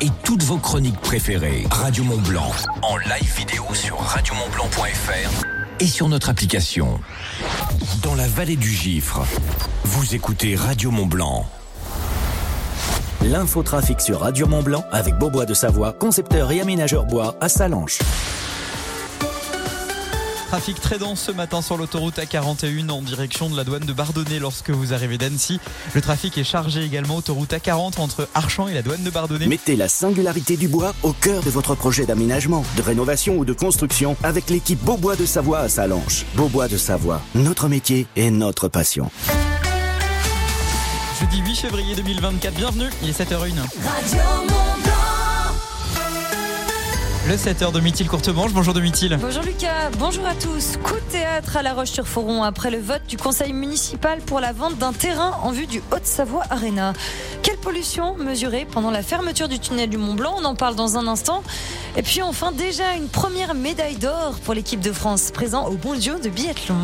[0.00, 1.64] et toutes vos chroniques préférées.
[1.70, 2.50] Radio Mont Blanc
[2.82, 5.46] en live vidéo sur radiomontblanc.fr
[5.80, 7.00] et sur notre application.
[8.02, 9.22] Dans la vallée du Gifre,
[9.84, 11.46] vous écoutez Radio Mont Blanc.
[13.22, 17.98] L'infotrafic sur Radio Mont Blanc avec Beaubois de Savoie, concepteur et aménageur bois à Salanches.
[20.48, 24.38] Trafic très dense ce matin sur l'autoroute A41 en direction de la douane de Bardonnay
[24.38, 25.58] lorsque vous arrivez d'Annecy.
[25.92, 29.48] Le trafic est chargé également autoroute A40 entre Archamps et la douane de Bardonnay.
[29.48, 33.52] Mettez la singularité du bois au cœur de votre projet d'aménagement, de rénovation ou de
[33.52, 36.24] construction avec l'équipe Beaubois de Savoie à Salanches.
[36.36, 39.10] Beaubois de Savoie, notre métier et notre passion.
[41.20, 44.95] Jeudi 8 février 2024, bienvenue, il est 7h01.
[47.28, 49.18] Le 7h de Mithil Courtemanche, bonjour de Mithil.
[49.20, 50.76] Bonjour Lucas, bonjour à tous.
[50.76, 54.78] Coup de théâtre à La Roche-sur-Foron après le vote du conseil municipal pour la vente
[54.78, 56.92] d'un terrain en vue du Haute-Savoie Arena.
[57.42, 60.98] Quelle pollution mesurée pendant la fermeture du tunnel du Mont Blanc On en parle dans
[60.98, 61.42] un instant.
[61.96, 65.94] Et puis enfin, déjà une première médaille d'or pour l'équipe de France, présent au Bon
[65.94, 66.76] Dieu de biathlon.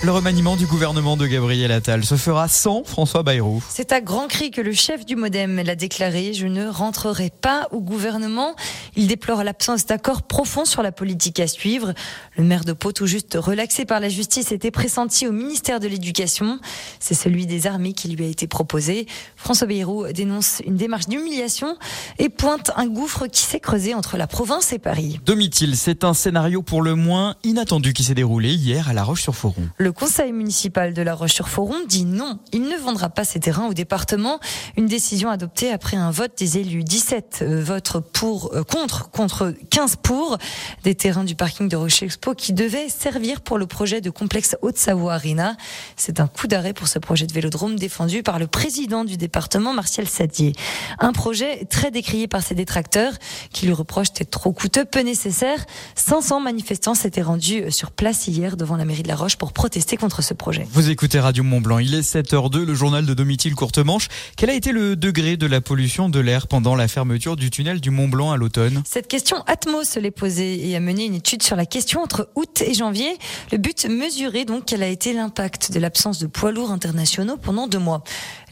[0.00, 3.60] Le remaniement du gouvernement de Gabriel Attal se fera sans François Bayrou.
[3.68, 6.34] C'est à grand cri que le chef du Modem l'a déclaré.
[6.34, 8.54] Je ne rentrerai pas au gouvernement.
[8.94, 11.94] Il déplore l'absence d'accord profond sur la politique à suivre.
[12.36, 15.88] Le maire de Pau, tout juste relaxé par la justice, était pressenti au ministère de
[15.88, 16.60] l'Éducation.
[17.00, 19.08] C'est celui des armées qui lui a été proposé.
[19.34, 21.76] François Bayrou dénonce une démarche d'humiliation
[22.20, 25.18] et pointe un gouffre qui s'est creusé entre la province et Paris.
[25.26, 29.68] Domitil, c'est un scénario pour le moins inattendu qui s'est déroulé hier à La Roche-sur-Foron.
[29.88, 33.72] Le conseil municipal de La Roche-sur-Foron dit non, il ne vendra pas ses terrains au
[33.72, 34.38] département.
[34.76, 36.84] Une décision adoptée après un vote des élus.
[36.84, 40.36] 17 euh, votes pour, euh, contre, contre 15 pour
[40.84, 44.56] des terrains du parking de Roche Expo qui devaient servir pour le projet de complexe
[44.60, 45.56] Haute-Savoie Arena.
[45.96, 49.72] C'est un coup d'arrêt pour ce projet de vélodrome défendu par le président du département,
[49.72, 50.52] Martial Sadier.
[50.98, 53.14] Un projet très décrié par ses détracteurs
[53.54, 55.64] qui lui reprochent d'être trop coûteux, peu nécessaire.
[55.94, 59.54] 500 manifestants s'étaient rendus euh, sur place hier devant la mairie de La Roche pour
[59.54, 60.66] protester contre ce projet.
[60.72, 64.08] Vous écoutez Radio Mont Blanc, il est 7h02, le journal de Domitil Courtemanche.
[64.36, 67.80] Quel a été le degré de la pollution de l'air pendant la fermeture du tunnel
[67.80, 68.82] du Mont Blanc à l'automne?
[68.86, 72.28] Cette question Atmos se l'est posée et a mené une étude sur la question entre
[72.34, 73.16] août et janvier.
[73.52, 77.68] Le but mesurer donc quel a été l'impact de l'absence de poids lourds internationaux pendant
[77.68, 78.02] deux mois?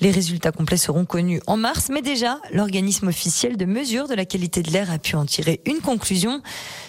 [0.01, 4.25] Les résultats complets seront connus en mars, mais déjà l'organisme officiel de mesure de la
[4.25, 6.43] qualité de l'air a pu en tirer une conclusion.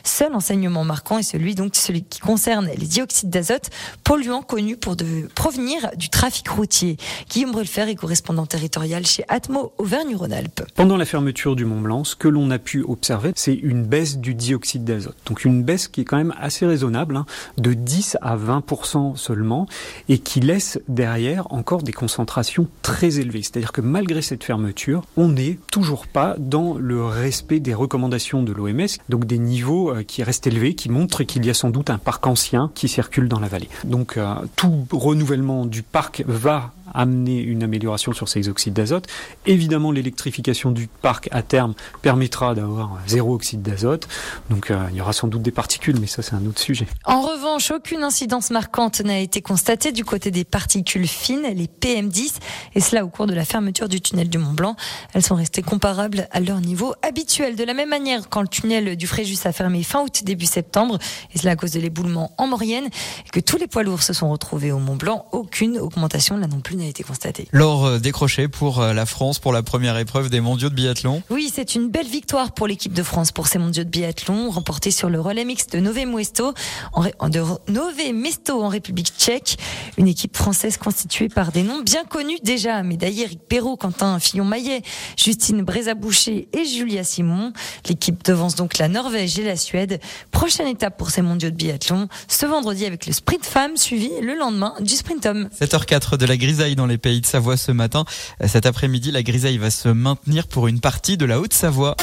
[0.03, 3.69] Seul enseignement marquant est celui donc celui qui concerne les dioxydes d'azote
[4.03, 6.97] polluants connus pour de provenir du trafic routier.
[7.29, 10.63] Guillaume Brulfer est correspondant territorial chez Atmo Auvergne-Rhône-Alpes.
[10.75, 14.17] Pendant la fermeture du Mont Blanc, ce que l'on a pu observer, c'est une baisse
[14.17, 15.15] du dioxyde d'azote.
[15.25, 17.25] Donc une baisse qui est quand même assez raisonnable, hein,
[17.57, 19.65] de 10 à 20% seulement,
[20.09, 23.43] et qui laisse derrière encore des concentrations très élevées.
[23.43, 28.51] C'est-à-dire que malgré cette fermeture, on n'est toujours pas dans le respect des recommandations de
[28.51, 31.89] l'OMS, donc des niveaux euh, qui restent élevés, qui montrent qu'il y a sans doute
[31.89, 33.69] un parc ancien qui circule dans la vallée.
[33.85, 39.07] Donc euh, tout renouvellement du parc va amener une amélioration sur ces oxydes d'azote.
[39.45, 44.07] Évidemment, l'électrification du parc à terme permettra d'avoir zéro oxyde d'azote.
[44.49, 46.87] Donc euh, il y aura sans doute des particules, mais ça c'est un autre sujet.
[47.05, 52.35] En revanche, aucune incidence marquante n'a été constatée du côté des particules fines, les PM10,
[52.75, 54.75] et cela au cours de la fermeture du tunnel du Mont Blanc.
[55.13, 57.55] Elles sont restées comparables à leur niveau habituel.
[57.55, 60.97] De la même manière, quand le tunnel du Fréjus a fermé fin août, début septembre,
[61.33, 64.13] et cela à cause de l'éboulement en Maurienne, et que tous les poids lourds se
[64.13, 67.47] sont retrouvés au Mont Blanc, aucune augmentation là non plus n'a été constatée.
[67.51, 71.21] L'or euh, décroché pour euh, la France pour la première épreuve des mondiaux de biathlon.
[71.29, 74.91] Oui, c'est une belle victoire pour l'équipe de France pour ces mondiaux de biathlon, remportés
[74.91, 76.53] sur le relais mixte de Nové Mesto
[76.93, 79.57] en, de Nové Mesto en République tchèque.
[79.97, 84.83] Une équipe française constituée par des noms bien connus déjà, médaillés Eric Perrault, Quentin Fillon-Maillet,
[85.17, 87.51] Justine Brézaboucher et Julia Simon.
[87.89, 89.99] L'équipe devance donc la Norvège et la Suède.
[90.31, 94.37] Prochaine étape pour ces mondiaux de biathlon, ce vendredi avec le sprint femme suivi le
[94.37, 95.49] lendemain du sprint homme.
[95.59, 98.05] 7h04 de la grisaille dans les pays de Savoie ce matin.
[98.45, 101.95] Cet après-midi, la grisaille va se maintenir pour une partie de la Haute-Savoie.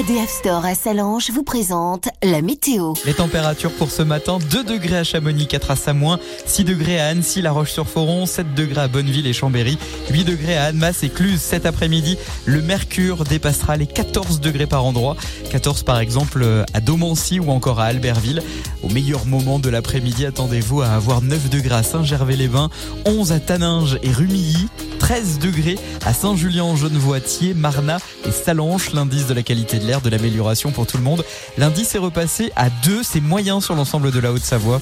[0.00, 2.94] ADF Store à Salange vous présente la météo.
[3.04, 7.08] Les températures pour ce matin, 2 degrés à Chamonix, 4 à Samoin, 6 degrés à
[7.08, 9.76] Annecy, La Roche-sur-Foron, 7 degrés à Bonneville et Chambéry,
[10.08, 11.42] 8 degrés à Annemasse et Cluse.
[11.42, 12.16] Cet après-midi,
[12.46, 15.16] le mercure dépassera les 14 degrés par endroit.
[15.50, 18.42] 14 par exemple à Domancy ou encore à Albertville.
[18.82, 22.70] Au meilleur moment de l'après-midi, attendez-vous à avoir 9 degrés à Saint-Gervais-les-Bains,
[23.04, 24.68] 11 à Taninges et Rumilly,
[24.98, 28.94] 13 degrés à Saint-Julien-en-Genevoitier, Marna et Salanches.
[28.94, 31.24] L'indice de la qualité de l'air de l'amélioration pour tout le monde.
[31.58, 34.80] L'indice est repassé à 2, c'est moyen sur l'ensemble de la Haute-Savoie.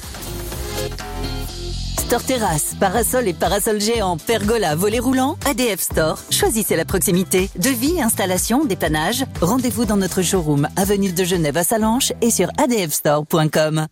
[1.99, 6.19] Store Terrasse, parasol et parasol géant, pergola, volet roulant, ADF Store.
[6.31, 7.51] Choisissez la proximité.
[7.59, 9.25] Devis, installation, dépannage.
[9.41, 13.79] Rendez-vous dans notre showroom, avenue de Genève à Salanches et sur adfstore.com.
[13.79, 13.89] ADF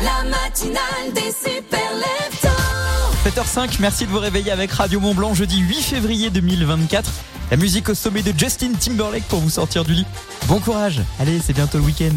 [0.00, 1.90] La matinale des super
[3.30, 7.08] 7h05, merci de vous réveiller avec Radio Mont Blanc jeudi 8 février 2024.
[7.52, 10.06] La musique au sommet de Justin Timberlake pour vous sortir du lit.
[10.48, 12.16] Bon courage, allez, c'est bientôt le week-end.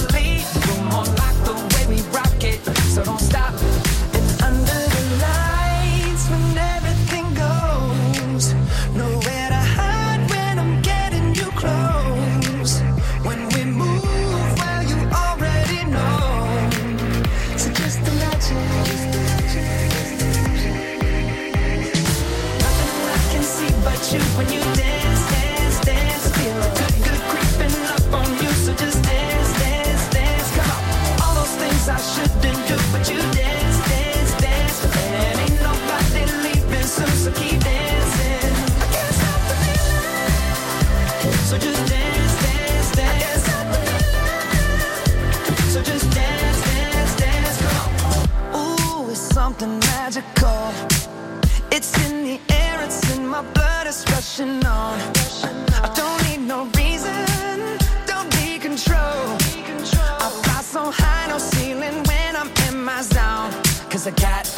[64.11, 64.50] a cat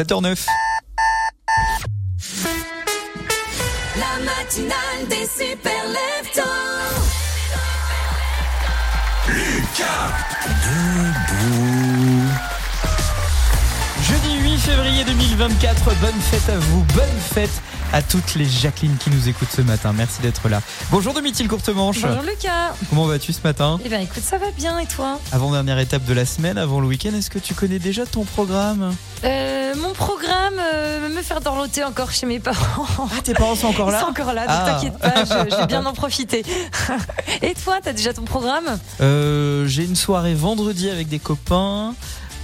[0.00, 0.46] 7h09.
[3.98, 5.82] La matinale des super
[10.64, 12.30] Debout.
[14.08, 19.10] Jeudi 8 février 2024, bonne fête à vous, bonne fête à toutes les Jacqueline qui
[19.10, 19.92] nous écoutent ce matin.
[19.96, 20.60] Merci d'être là.
[20.90, 22.00] Bonjour Domitil Courtemanche.
[22.02, 22.74] Bonjour Lucas.
[22.88, 26.04] Comment vas-tu ce matin Eh bien écoute, ça va bien et toi Avant dernière étape
[26.04, 28.94] de la semaine, avant le week-end, est-ce que tu connais déjà ton programme
[29.24, 32.86] euh, Mon programme, euh, me faire dorloter encore chez mes parents.
[32.98, 34.64] Ah, tes parents sont encore là Ils sont encore là, donc ah.
[34.66, 36.44] t'inquiète pas, je, vais bien en profiter.
[37.42, 41.94] et toi, t'as déjà ton programme euh, J'ai une soirée vendredi avec des copains.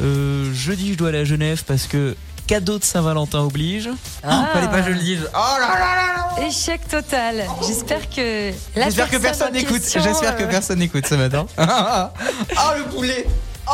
[0.02, 3.88] Euh, jeudi, je dois aller à Genève parce que cadeau de Saint-Valentin oblige.
[4.22, 4.48] Ah.
[4.52, 5.28] Fallait pas que je le dise.
[5.34, 7.44] Oh là là là là Échec total.
[7.66, 9.82] J'espère que J'espère que personne n'écoute.
[9.92, 11.46] J'espère que euh, personne n'écoute ce matin.
[11.58, 11.62] oh
[12.78, 13.26] le poulet
[13.68, 13.72] Oh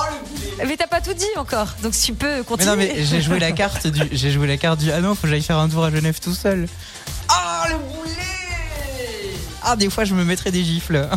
[0.60, 2.70] le Mais t'as pas tout dit encore, donc si tu peux Mais continuer.
[2.70, 5.22] non mais j'ai joué la carte du j'ai joué la carte du ah non faut
[5.22, 6.66] que j'aille faire un tour à Genève tout seul.
[7.28, 8.01] Ah le boulet
[9.64, 11.08] Ah des fois je me mettrais des gifles.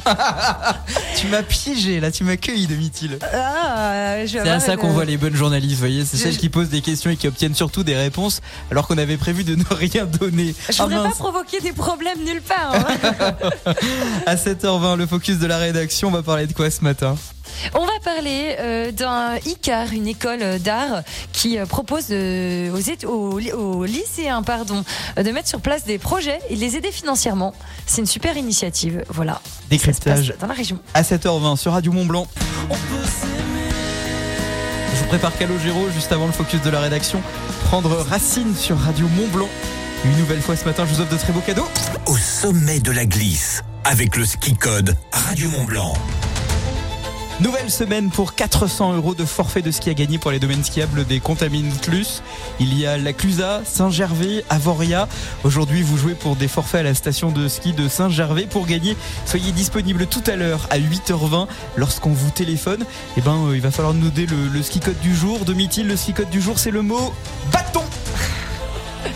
[1.18, 3.18] tu m'as piégé là, tu m'as cueilli demi-til.
[3.34, 6.50] Ah, C'est à ça qu'on voit les bonnes journalistes, vous voyez, c'est Je- celles qui
[6.50, 9.64] posent des questions et qui obtiennent surtout des réponses alors qu'on avait prévu de ne
[9.72, 10.54] rien donner.
[10.70, 11.18] Je Ah, voudrais pas mince.
[11.18, 12.74] provoquer des problèmes nulle part.
[12.76, 13.34] hein.
[14.26, 17.16] À 7h20, le focus de la rédaction, on va parler de quoi ce matin?
[17.74, 22.72] On va parler euh, d'un ICAR, une école d'art qui euh, propose euh,
[23.06, 24.84] aux, lycéens pardon,
[25.18, 27.54] de mettre sur place des projets et de les aider financièrement.
[27.86, 29.04] C'est une super initiative.
[29.10, 29.42] Voilà.
[29.70, 30.80] Décryptage dans la région.
[30.94, 32.28] à 7h20 sur Radio Mont Blanc.
[34.94, 37.22] Je vous prépare Calogero juste avant le focus de la rédaction.
[37.66, 39.50] Prendre racine sur Radio Mont Blanc.
[40.06, 41.68] Une nouvelle fois ce matin, je vous offre de très beaux cadeaux.
[42.06, 45.94] Au sommet de la glisse, avec le ski code Radio Mont Blanc.
[47.42, 51.06] Nouvelle semaine pour 400 euros de forfait de ski à gagner pour les domaines skiables
[51.06, 52.24] des Contamines Clus.
[52.62, 55.10] Il y a la Clusa, Saint-Gervais, Avoria.
[55.44, 58.48] Aujourd'hui, vous jouez pour des forfaits à la station de ski de Saint-Gervais.
[58.50, 62.86] Pour gagner, soyez disponible tout à l'heure à 8h20 lorsqu'on vous téléphone.
[63.18, 65.44] Eh ben, euh, il va falloir nous donner le, le ski code du jour.
[65.44, 67.14] Demi-til, le ski code du jour, c'est le mot
[67.52, 67.84] bâton.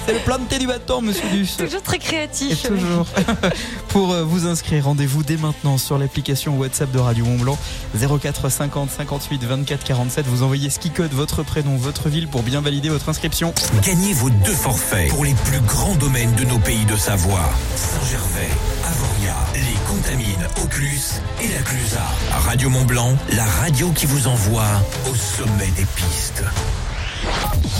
[0.05, 1.57] C'est le planté du bâton, monsieur Duss.
[1.57, 2.63] Toujours très Et créatif.
[2.63, 3.05] toujours.
[3.89, 7.57] Pour euh, vous inscrire, rendez-vous dès maintenant sur l'application WhatsApp de Radio Mont Blanc
[7.97, 10.25] 04 50 58 24 47.
[10.27, 13.53] Vous envoyez ski code, votre prénom, votre ville pour bien valider votre inscription.
[13.83, 17.49] Gagnez vos deux forfaits pour les plus grands domaines de nos pays de Savoie.
[17.75, 18.49] Saint-Gervais,
[18.85, 21.01] Avoria, les Contamines, Oculus
[21.41, 22.03] et la Clusa.
[22.45, 24.67] Radio Mont Blanc, la radio qui vous envoie
[25.09, 26.43] au sommet des pistes.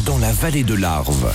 [0.05, 1.31] Dans la vallée de l'Arve,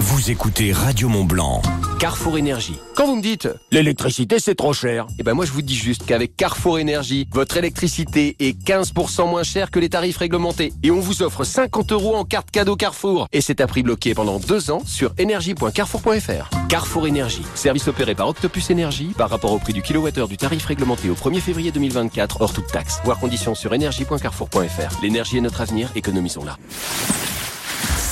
[0.00, 1.60] vous écoutez Radio Mont Blanc.
[1.98, 2.78] Carrefour Énergie.
[2.94, 6.04] Quand vous me dites l'électricité c'est trop cher, eh ben moi je vous dis juste
[6.06, 11.00] qu'avec Carrefour Énergie, votre électricité est 15% moins chère que les tarifs réglementés et on
[11.00, 14.70] vous offre 50 euros en carte cadeau Carrefour et c'est à prix bloqué pendant deux
[14.70, 16.50] ans sur énergie.carrefour.fr.
[16.68, 20.64] Carrefour Énergie, service opéré par Octopus Énergie par rapport au prix du kilowattheure du tarif
[20.66, 23.00] réglementé au 1er février 2024 hors toute taxe.
[23.04, 25.02] Voir conditions sur énergie.carrefour.fr.
[25.02, 26.56] L'énergie est notre avenir, économisons-la.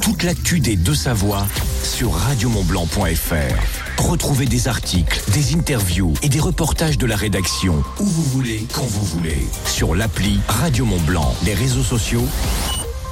[0.00, 1.46] Toute l'actu des Deux-Savoies
[1.82, 4.02] sur radiomontblanc.fr.
[4.02, 8.86] Retrouvez des articles, des interviews et des reportages de la rédaction où vous voulez, quand
[8.86, 9.46] vous voulez.
[9.66, 12.24] Sur l'appli Radio Mont Blanc, les réseaux sociaux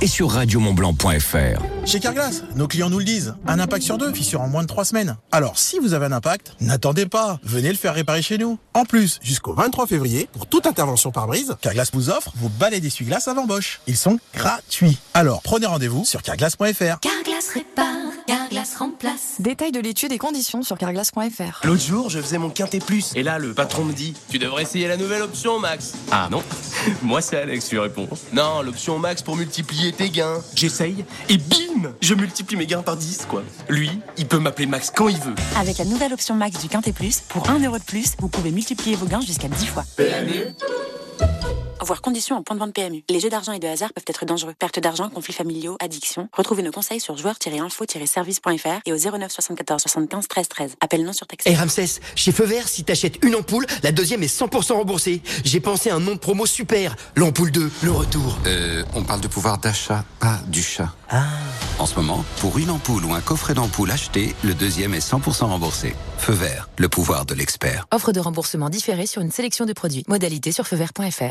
[0.01, 1.76] et sur radiomontblanc.fr.
[1.87, 3.37] Chez Carglass, nos clients nous le disent.
[3.47, 5.17] Un impact sur deux, fissure en moins de trois semaines.
[5.31, 7.39] Alors, si vous avez un impact, n'attendez pas.
[7.45, 8.59] Venez le faire réparer chez nous.
[8.75, 12.81] En plus, jusqu'au 23 février, pour toute intervention par brise, Carglass vous offre vos balais
[12.81, 13.81] d'essuie-glace avant Bosch.
[13.87, 14.99] Ils sont gratuits.
[15.15, 16.99] Alors, prenez rendez-vous sur carglass.fr.
[16.99, 17.87] Carglass répare,
[18.27, 19.37] Carglass remplace.
[19.39, 21.61] Détail de l'étude et conditions sur carglass.fr.
[21.63, 23.13] L'autre jour, je faisais mon quintet plus.
[23.15, 25.93] Et là, le patron me dit Tu devrais essayer la nouvelle option, Max.
[26.11, 26.43] Ah non
[27.03, 28.09] Moi, c'est Alex, tu réponds.
[28.33, 30.43] Non, l'option Max pour multiplier tes gains.
[30.57, 33.43] J'essaye et bim Je multiplie mes gains par 10, quoi.
[33.69, 35.35] Lui, il peut m'appeler Max quand il veut.
[35.57, 38.51] Avec la nouvelle option Max du Quintet Plus, pour 1 euro de plus, vous pouvez
[38.51, 39.85] multiplier vos gains jusqu'à 10 fois.
[39.97, 40.55] PMU
[41.87, 43.05] Voir conditions en point de vente PMU.
[43.09, 44.55] Les jeux d'argent et de hasard peuvent être dangereux.
[44.59, 46.29] Perte d'argent, conflits familiaux, addiction.
[46.33, 50.75] Retrouvez nos conseils sur joueurs-info-service.fr et au 09 74 75 13 13.
[50.81, 51.49] Appel non surtaxé.
[51.49, 55.23] Et Ramsès, chez Feu Vert, si t'achètes une ampoule, la deuxième est 100% remboursée.
[55.45, 56.97] J'ai pensé à un nom de promo super.
[57.15, 58.37] L'ampoule 2, le retour.
[58.47, 60.93] Euh, on parle de pouvoir d'achat, pas du chat.
[61.09, 61.23] Ah.
[61.79, 65.45] En ce moment, pour une ampoule ou un coffret d'ampoule acheté, le deuxième est 100%
[65.45, 65.95] remboursé.
[66.19, 67.87] Feu vert, le pouvoir de l'expert.
[67.93, 70.03] Offre de remboursement différé sur une sélection de produits.
[70.09, 71.31] Modalité sur feuvert.fr.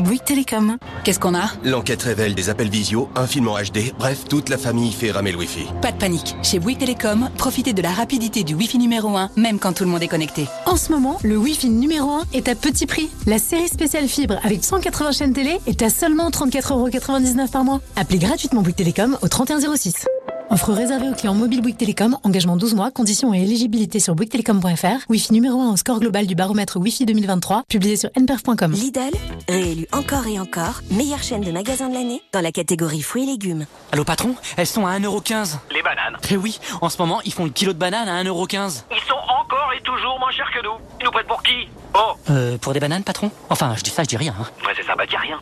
[0.00, 0.76] Bouygues Télécom.
[1.04, 1.50] Qu'est-ce qu'on a?
[1.64, 5.32] L'enquête révèle des appels visio, un film en HD, bref, toute la famille fait ramer
[5.32, 5.66] le Wi-Fi.
[5.82, 6.36] Pas de panique.
[6.42, 9.90] Chez Bouygues Télécom, profitez de la rapidité du Wi-Fi numéro 1, même quand tout le
[9.90, 10.46] monde est connecté.
[10.66, 13.08] En ce moment, le Wi-Fi numéro 1 est à petit prix.
[13.26, 17.80] La série spéciale fibre avec 180 chaînes télé est à seulement 34,99€ par mois.
[17.96, 20.06] Appelez gratuitement Bouygues Télécom au 3106.
[20.52, 25.08] Offre réservée aux clients mobile Bouygues Télécom, engagement 12 mois, conditions et éligibilité sur bouyguestelecom.fr.
[25.08, 28.72] Wi-Fi numéro 1 au score global du baromètre Wi-Fi 2023, publié sur nperf.com.
[28.72, 29.12] Lidl,
[29.48, 33.26] réélu encore et encore, meilleure chaîne de magasins de l'année dans la catégorie fruits et
[33.26, 33.66] légumes.
[33.92, 35.58] Allô patron, elles sont à 1,15€.
[35.72, 38.82] Les bananes Eh oui, en ce moment, ils font le kilo de bananes à 1,15€.
[38.90, 40.74] Ils sont encore et toujours moins chers que nous.
[41.00, 41.68] Ils nous prennent pour qui?
[41.94, 43.30] Oh Euh, pour des bananes, patron?
[43.50, 44.34] Enfin, je dis ça, je dis rien.
[44.40, 44.46] Hein.
[44.66, 45.38] Ouais, c'est ça, bah dis rien.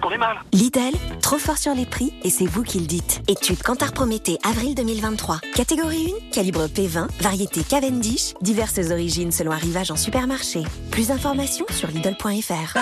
[0.00, 0.36] Tu sais qu'on est mal.
[0.52, 3.20] Lidl, trop fort sur les prix et c'est vous qui le dites.
[3.28, 5.40] Étude Cantar Prométhée, avril 2023.
[5.54, 10.62] Catégorie 1, calibre P20, variété Cavendish, diverses origines selon arrivage en supermarché.
[10.90, 12.76] Plus d'informations sur Lidl.fr.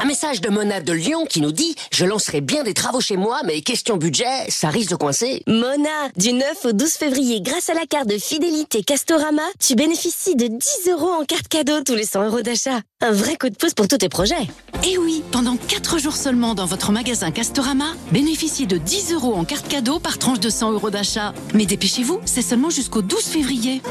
[0.00, 3.16] Un message de Mona de Lyon qui nous dit Je lancerai bien des travaux chez
[3.16, 5.42] moi, mais question budget, ça risque de coincer.
[5.46, 10.36] Mona, du 9 au 12 février, grâce à la carte de fidélité Castorama, tu bénéficies
[10.36, 12.80] de 10 euros en carte cadeau tous les 100 euros d'achat.
[13.00, 14.48] Un vrai coup de pouce pour tous tes projets.
[14.86, 19.44] Et oui, pendant 4 jours seulement dans votre magasin Castorama, bénéficiez de 10 euros en
[19.44, 21.32] carte cadeau par tranche de 100 euros d'achat.
[21.54, 23.82] Mais dépêchez-vous, c'est seulement jusqu'au 12 février.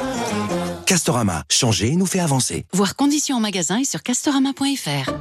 [0.86, 2.66] Castorama, changer nous fait avancer.
[2.74, 5.12] Voir conditions en magasin et sur castorama.fr.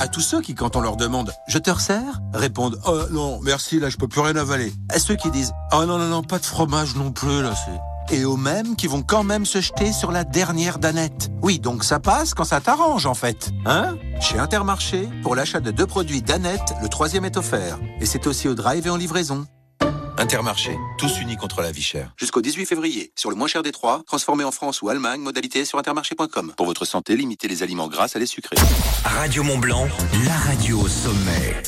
[0.00, 3.78] À tous ceux qui, quand on leur demande «Je te resserre?» répondent «Oh non, merci,
[3.78, 6.40] là je peux plus rien avaler.» À ceux qui disent «Oh non, non, non, pas
[6.40, 7.78] de fromage non plus, là c'est...»
[8.10, 11.30] Et aux mêmes qui vont quand même se jeter sur la dernière danette.
[11.42, 13.50] Oui, donc ça passe quand ça t'arrange en fait.
[13.64, 13.96] Hein?
[14.20, 17.78] Chez Intermarché, pour l'achat de deux produits Danette, le troisième est offert.
[18.00, 19.46] Et c'est aussi au drive et en livraison.
[20.18, 22.12] Intermarché, tous unis contre la vie chère.
[22.16, 25.64] Jusqu'au 18 février, sur le moins cher des trois, transformé en France ou Allemagne, modalité
[25.64, 26.52] sur intermarché.com.
[26.56, 28.56] Pour votre santé, limitez les aliments gras à les sucrés.
[29.04, 29.88] Radio Mont Blanc,
[30.24, 31.62] la radio au sommet.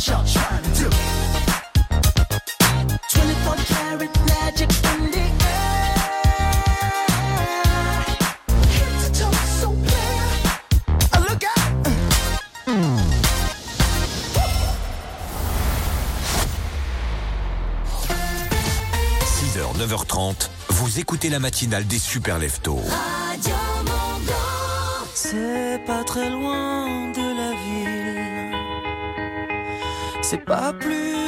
[0.00, 0.88] What y'all trying to do?
[3.10, 6.00] 24 karat magic in the air.
[8.76, 10.24] Head to toe so clear.
[11.12, 11.84] Uh, Look out!
[19.26, 22.80] 6h, 9h30, vous écoutez la matinale des super leftos.
[25.14, 27.12] C'est pas très loin
[30.30, 31.19] C'est pas plus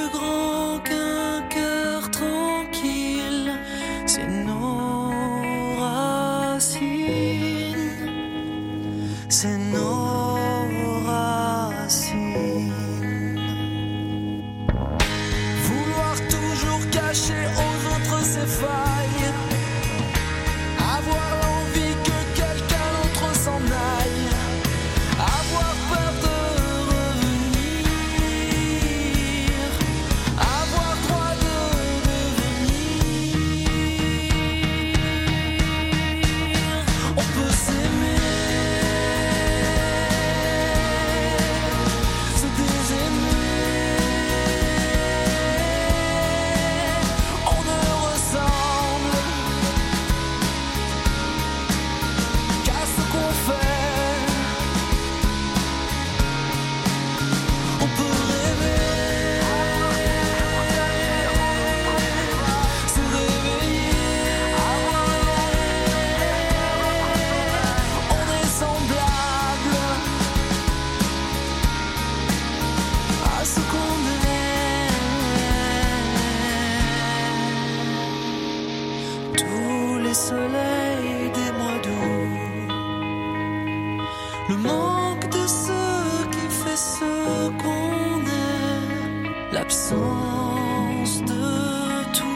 [89.72, 92.26] l'absence de tout,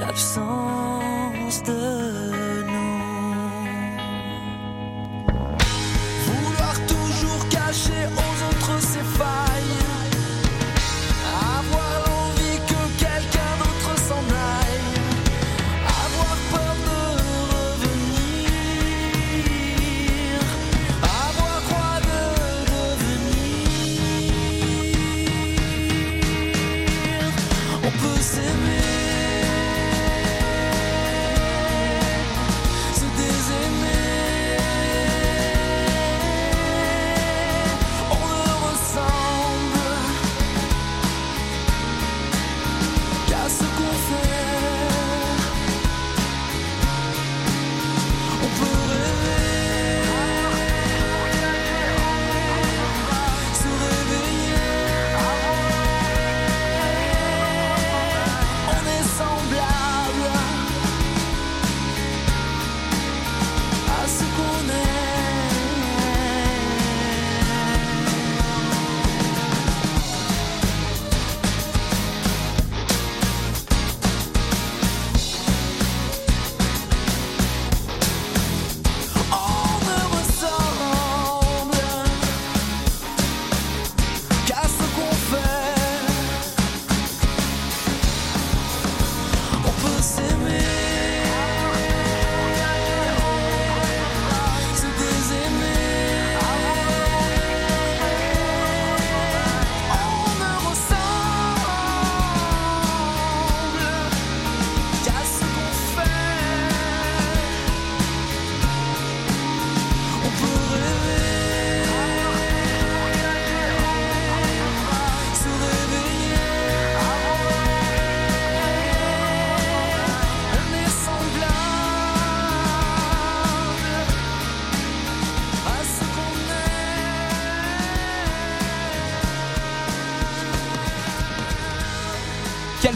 [0.00, 0.59] l'absence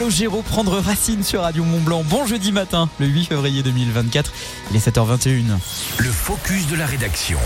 [0.05, 2.05] Calogero prendre racine sur Radio Mont Blanc.
[2.05, 4.35] Bon jeudi matin, le 8 février 2024.
[4.71, 5.57] Il est 7h21.
[5.99, 7.39] Le focus de la rédaction.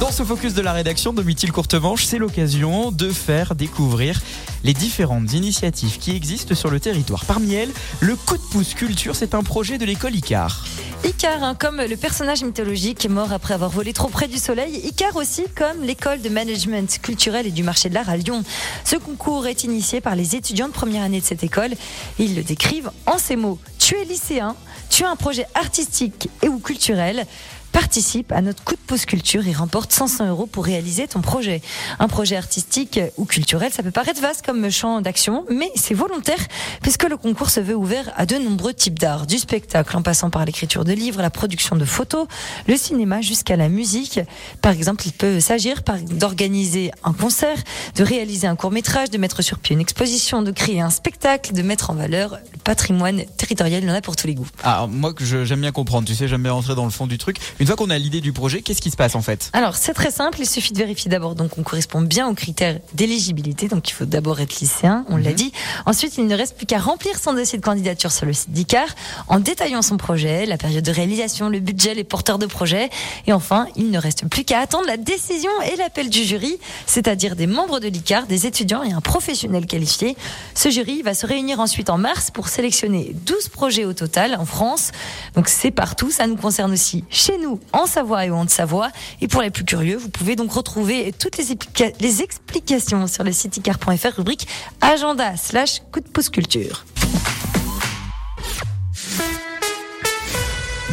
[0.00, 4.20] Dans ce focus de la rédaction de Mythil Courtemanche, c'est l'occasion de faire découvrir
[4.64, 7.24] les différentes initiatives qui existent sur le territoire.
[7.24, 10.66] Parmi elles, le coup de pouce culture, c'est un projet de l'école ICAR.
[11.04, 15.14] Icar, hein, comme le personnage mythologique mort après avoir volé trop près du soleil, Icar
[15.16, 18.42] aussi comme l'école de management culturel et du marché de l'art à Lyon.
[18.84, 21.72] Ce concours est initié par les étudiants de première année de cette école.
[22.18, 23.58] Ils le décrivent en ces mots.
[23.78, 24.56] Tu es lycéen,
[24.88, 27.26] tu as un projet artistique et ou culturel.
[27.74, 31.60] Participe à notre coup de pouce culture et remporte 500 euros pour réaliser ton projet.
[31.98, 36.38] Un projet artistique ou culturel, ça peut paraître vaste comme champ d'action, mais c'est volontaire
[36.82, 40.30] puisque le concours se veut ouvert à de nombreux types d'art, du spectacle en passant
[40.30, 42.28] par l'écriture de livres, la production de photos,
[42.68, 44.20] le cinéma jusqu'à la musique.
[44.62, 45.82] Par exemple, il peut s'agir
[46.12, 47.58] d'organiser un concert,
[47.96, 51.52] de réaliser un court métrage, de mettre sur pied une exposition, de créer un spectacle,
[51.52, 53.82] de mettre en valeur le patrimoine territorial.
[53.82, 54.46] Il y en a pour tous les goûts.
[54.62, 57.38] Alors moi j'aime bien comprendre, tu sais, j'aime bien rentrer dans le fond du truc.
[57.66, 60.10] Fois qu'on a l'idée du projet, qu'est-ce qui se passe en fait Alors c'est très
[60.10, 63.92] simple, il suffit de vérifier d'abord donc on correspond bien aux critères d'éligibilité, donc il
[63.92, 65.52] faut d'abord être lycéen, on l'a dit.
[65.86, 68.86] Ensuite il ne reste plus qu'à remplir son dossier de candidature sur le site d'ICAR
[69.28, 72.90] en détaillant son projet, la période de réalisation, le budget, les porteurs de projet.
[73.26, 77.36] Et enfin il ne reste plus qu'à attendre la décision et l'appel du jury, c'est-à-dire
[77.36, 80.16] des membres de l'ICAR, des étudiants et un professionnel qualifié.
[80.54, 84.44] Ce jury va se réunir ensuite en mars pour sélectionner 12 projets au total en
[84.44, 84.90] France.
[85.34, 88.90] Donc c'est partout, ça nous concerne aussi chez nous en Savoie et en Haute-Savoie.
[89.20, 91.56] Et pour les plus curieux, vous pouvez donc retrouver toutes les,
[92.00, 94.46] les explications sur le site icar.fr rubrique
[94.80, 96.84] agenda slash coup de pouce culture.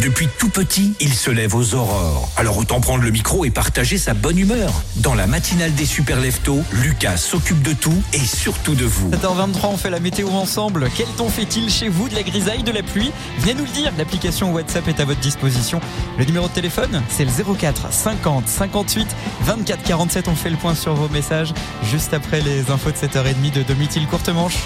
[0.02, 2.28] Depuis tout petit, il se lève aux aurores.
[2.36, 4.74] Alors autant prendre le micro et partager sa bonne humeur.
[4.96, 9.12] Dans la matinale des super leftos, Lucas s'occupe de tout et surtout de vous.
[9.12, 10.90] 7h23, on fait la météo ensemble.
[10.98, 13.12] Quel temps fait-il chez vous De la grisaille, de la pluie?
[13.38, 13.94] Venez nous le dire.
[13.96, 15.80] L'application WhatsApp est à votre disposition.
[16.18, 19.08] Le numéro de téléphone, c'est le 04 50 58
[19.42, 20.28] 24 47.
[20.30, 21.54] On fait le point sur vos messages
[21.92, 24.58] juste après les infos de 7h30 de Domitil Courtemanche.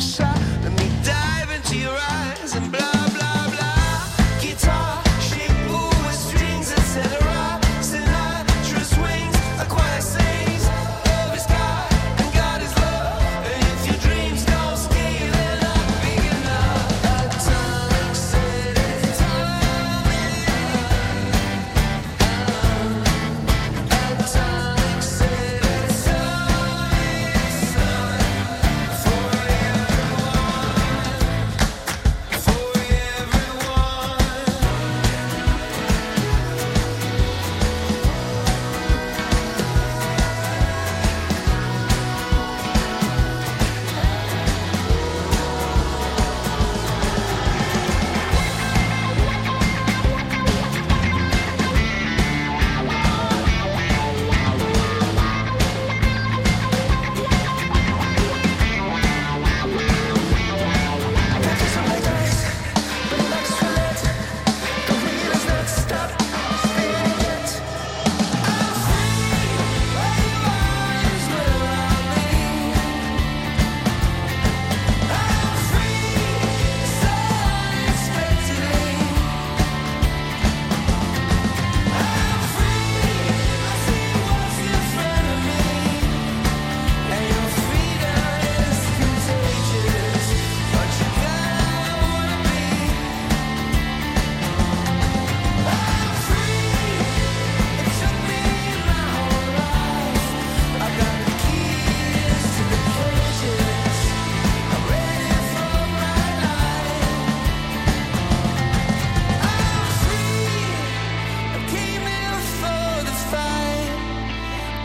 [0.00, 0.29] sorry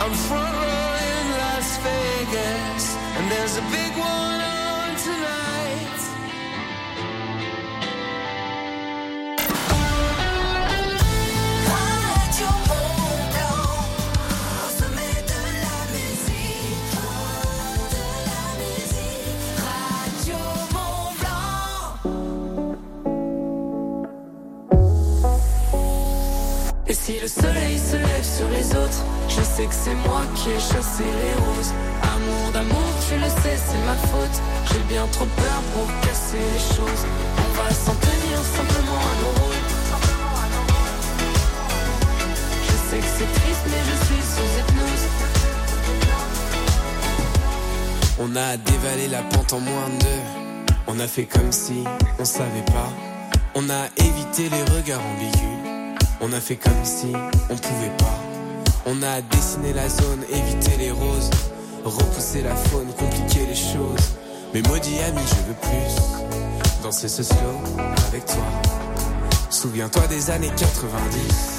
[0.06, 3.85] a front row in Las Vegas, and there's a big
[29.56, 31.72] sais que c'est moi qui ai chassé les roses.
[32.04, 34.38] Amour d'amour, tu le sais, c'est ma faute.
[34.70, 37.04] J'ai bien trop peur pour casser les choses.
[37.38, 39.65] On va s'en tenir simplement à nos rôles.
[42.68, 45.06] Je sais que c'est triste, mais je suis sous hypnose.
[48.20, 50.74] On a dévalé la pente en moins de deux.
[50.88, 51.84] On a fait comme si
[52.20, 52.91] on savait pas.
[53.56, 56.02] On a évité les regards ambigus.
[56.20, 57.13] On a fait comme si
[57.50, 58.24] on pouvait pas.
[58.88, 61.32] On a dessiné la zone, évité les roses.
[61.84, 64.13] Repousser la faune, compliquer les choses.
[64.54, 66.84] Mais maudit ami, je veux plus.
[66.84, 67.58] Danser ce slow
[68.10, 68.45] avec toi.
[69.50, 71.56] Souviens-toi des années 90.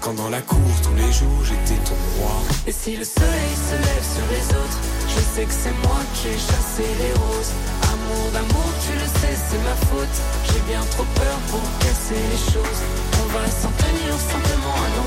[0.00, 2.32] Quand dans la cour tous les jours j'étais ton roi.
[2.66, 6.28] Et si le soleil se lève sur les autres, je sais que c'est moi qui
[6.28, 7.52] ai chassé les roses.
[7.92, 10.16] Amour d'amour, tu le sais, c'est ma faute.
[10.48, 12.80] J'ai bien trop peur pour casser les choses.
[13.20, 15.06] On va s'en tenir simplement à nos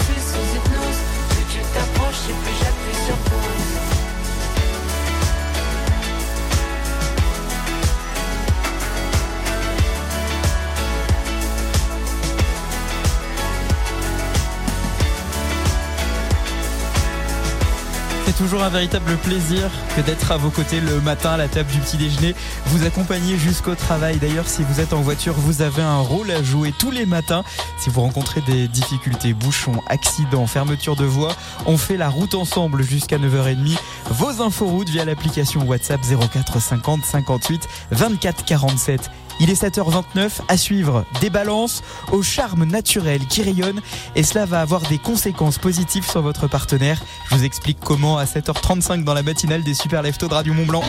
[18.41, 21.77] toujours un véritable plaisir que d'être à vos côtés le matin à la table du
[21.77, 22.33] petit déjeuner,
[22.65, 24.17] vous accompagner jusqu'au travail.
[24.17, 27.43] D'ailleurs, si vous êtes en voiture, vous avez un rôle à jouer tous les matins.
[27.77, 31.35] Si vous rencontrez des difficultés, bouchons, accidents, fermeture de voie,
[31.67, 33.77] on fait la route ensemble jusqu'à 9h30.
[34.09, 39.11] Vos inforoutes via l'application WhatsApp 04 50 58 24 47.
[39.39, 43.81] Il est 7h29 à suivre des balances au charme naturel qui rayonne
[44.15, 47.01] et cela va avoir des conséquences positives sur votre partenaire.
[47.29, 50.65] Je vous explique comment à 7h35 dans la matinale des Super Leftos de Radio Mont
[50.65, 50.83] Blanc.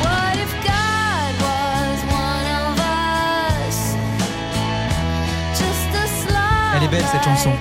[6.77, 7.53] Elle est belle cette chanson.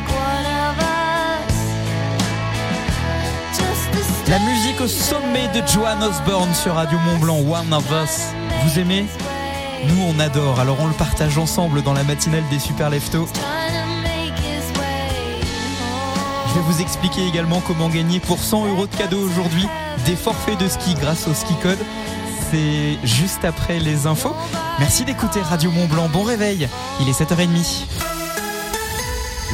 [4.28, 8.28] La musique au sommet de Joan Osborne sur Radio Mont Blanc, One of Us.
[8.64, 9.06] Vous aimez?
[9.88, 13.28] Nous on adore, alors on le partage ensemble dans la matinale des Super Leftos.
[16.48, 19.66] Je vais vous expliquer également comment gagner pour 100 euros de cadeaux aujourd'hui
[20.06, 21.80] des forfaits de ski grâce au ski code.
[22.52, 24.36] C'est juste après les infos.
[24.80, 26.10] Merci d'écouter Radio Mont Blanc.
[26.10, 26.68] Bon réveil.
[27.00, 28.11] Il est 7h30.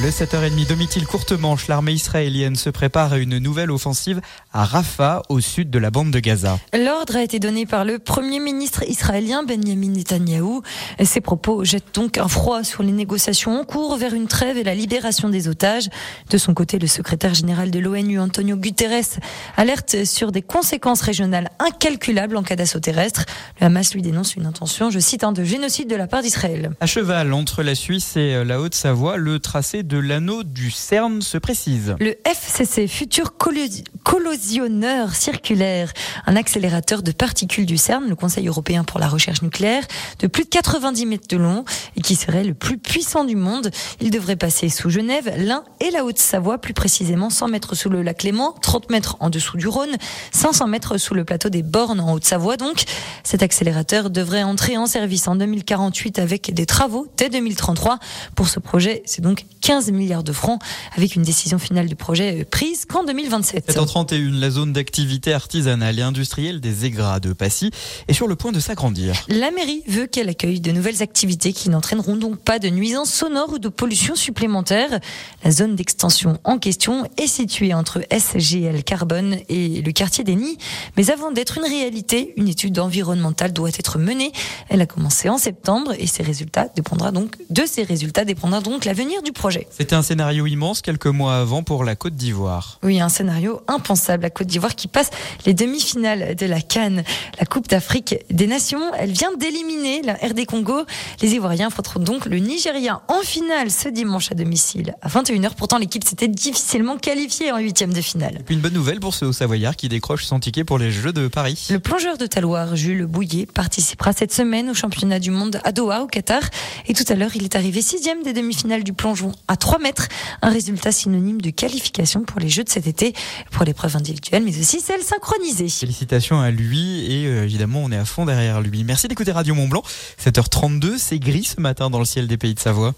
[0.04, 4.22] Le 7h30, Domitil courte manche, l'armée israélienne se prépare à une nouvelle offensive
[4.54, 6.60] à Rafah, au sud de la bande de Gaza.
[6.72, 10.62] L'ordre a été donné par le Premier ministre israélien Benjamin Netanyahou.
[11.04, 14.64] Ces propos jettent donc un froid sur les négociations en cours vers une trêve et
[14.64, 15.90] la libération des otages.
[16.30, 19.20] De son côté, le secrétaire général de l'ONU, Antonio Guterres,
[19.56, 23.26] alerte sur des conséquences régionales incalculables en cas d'assaut terrestre.
[23.60, 26.70] Le Hamas lui dénonce une intention, je cite, un de génocide de la part d'Israël.
[26.82, 31.38] À cheval entre la Suisse et la Haute-Savoie, le tracé de l'anneau du CERN se
[31.38, 31.96] précise.
[32.00, 35.94] Le FCC, futur collisionneur circulaire,
[36.26, 39.86] un accélérateur de particules du CERN, le Conseil européen pour la recherche nucléaire,
[40.20, 41.64] de plus de 90 mètres de long
[41.96, 43.72] et qui serait le plus puissant du monde.
[44.02, 48.02] Il devrait passer sous Genève, l'Ain et la Haute-Savoie, plus précisément 100 mètres sous le
[48.02, 49.96] lac Léman, 30 mètres en dessous du Rhône,
[50.34, 52.58] 500 mètres sous le plateau des Bornes en Haute-Savoie.
[52.58, 52.84] Donc,
[53.24, 58.00] cet accélérateur devrait entrer en service en 2048 avec des travaux dès 2033.
[58.36, 60.60] Pour ce projet, c'est donc 15 15 milliards de francs
[60.96, 63.76] avec une décision finale du projet euh, prise qu'en 2027.
[63.76, 67.70] 7h31, la zone d'activité artisanale et industrielle des Aigras de Passy
[68.08, 69.14] est sur le point de s'agrandir.
[69.28, 73.54] La mairie veut qu'elle accueille de nouvelles activités qui n'entraîneront donc pas de nuisances sonores
[73.54, 75.00] ou de pollution supplémentaire.
[75.44, 80.58] La zone d'extension en question est située entre SGL Carbone et le quartier des Nids.
[80.96, 84.32] Mais avant d'être une réalité, une étude environnementale doit être menée.
[84.70, 88.86] Elle a commencé en septembre et ses résultats dépendra donc de ses résultats dépendra donc
[88.86, 89.67] l'avenir du projet.
[89.70, 92.80] C'était un scénario immense quelques mois avant pour la Côte d'Ivoire.
[92.84, 94.24] Oui, un scénario impensable.
[94.24, 95.10] La Côte d'Ivoire qui passe
[95.46, 97.04] les demi-finales de la Cannes,
[97.40, 98.94] la Coupe d'Afrique des Nations.
[98.98, 100.86] Elle vient d'éliminer la RD Congo.
[101.22, 105.52] Les Ivoiriens affronteront donc le Nigeria en finale ce dimanche à domicile à 21h.
[105.56, 108.40] Pourtant, l'équipe s'était difficilement qualifiée en huitième de finale.
[108.46, 111.28] Puis une bonne nouvelle pour ce Haut-Savoyard qui décroche son ticket pour les Jeux de
[111.28, 111.68] Paris.
[111.70, 116.04] Le plongeur de Taloir, Jules Bouillet, participera cette semaine au championnat du monde à Doha,
[116.04, 116.42] au Qatar.
[116.88, 120.08] Et tout à l'heure, il est arrivé sixième des demi-finales du plongeon à 3 mètres.
[120.42, 123.14] Un résultat synonyme de qualification pour les Jeux de cet été,
[123.52, 125.70] pour l'épreuve individuelle, mais aussi celle synchronisée.
[125.70, 128.84] Félicitations à lui et euh, évidemment on est à fond derrière lui.
[128.84, 129.84] Merci d'écouter Radio Mont Blanc.
[130.24, 132.94] 7h32, c'est gris ce matin dans le ciel des pays de Savoie.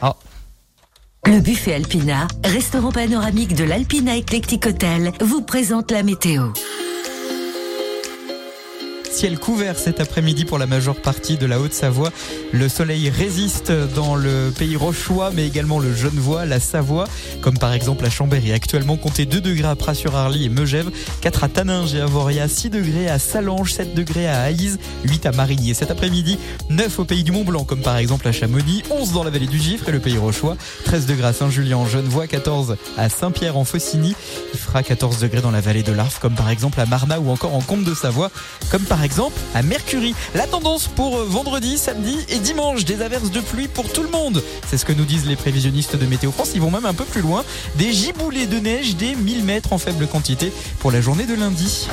[0.00, 0.16] Ah,
[1.26, 6.48] Le buffet Alpina, restaurant panoramique de l'Alpina Eclectic Hotel, vous présente la météo.
[9.12, 12.10] Ciel couvert cet après-midi pour la majeure partie de la Haute-Savoie.
[12.50, 17.04] Le soleil résiste dans le pays rochois, mais également le Genevois, la Savoie,
[17.42, 18.52] comme par exemple la Chambéry.
[18.52, 23.08] Actuellement, comptez 2 degrés à Pras-sur-Arly et Megève, 4 à Taninges et Avoria, 6 degrés
[23.08, 25.74] à Salange, 7 degrés à Aïs, 8 à Marigny.
[25.74, 26.38] Cet après-midi,
[26.70, 29.60] 9 au pays du Mont-Blanc, comme par exemple à Chamonix, 11 dans la vallée du
[29.60, 33.64] Gifre et le pays rochois, 13 degrés à Saint-Julien en Genevois, 14 à Saint-Pierre en
[33.64, 34.14] Faucigny.
[34.54, 37.30] Il fera 14 degrés dans la vallée de l'Arve, comme par exemple à Marna ou
[37.30, 38.30] encore en Comte de Savoie,
[38.70, 40.14] comme par exemple à Mercury.
[40.34, 44.10] La tendance pour euh, vendredi, samedi et dimanche, des averses de pluie pour tout le
[44.10, 44.42] monde.
[44.68, 46.50] C'est ce que nous disent les prévisionnistes de Météo France.
[46.54, 47.44] Ils vont même un peu plus loin.
[47.76, 51.88] Des giboulées de neige, des 1000 mètres en faible quantité pour la journée de lundi.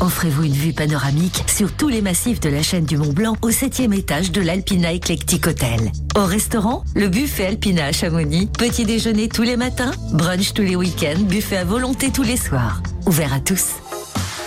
[0.00, 3.50] Offrez-vous une vue panoramique sur tous les massifs de la chaîne du Mont Blanc au
[3.50, 5.90] septième étage de l'Alpina Eclectic Hotel.
[6.16, 8.46] Au restaurant, le buffet Alpina à Chamonix.
[8.46, 12.80] Petit déjeuner tous les matins, brunch tous les week-ends, buffet à volonté tous les soirs.
[13.06, 13.64] Ouvert à tous.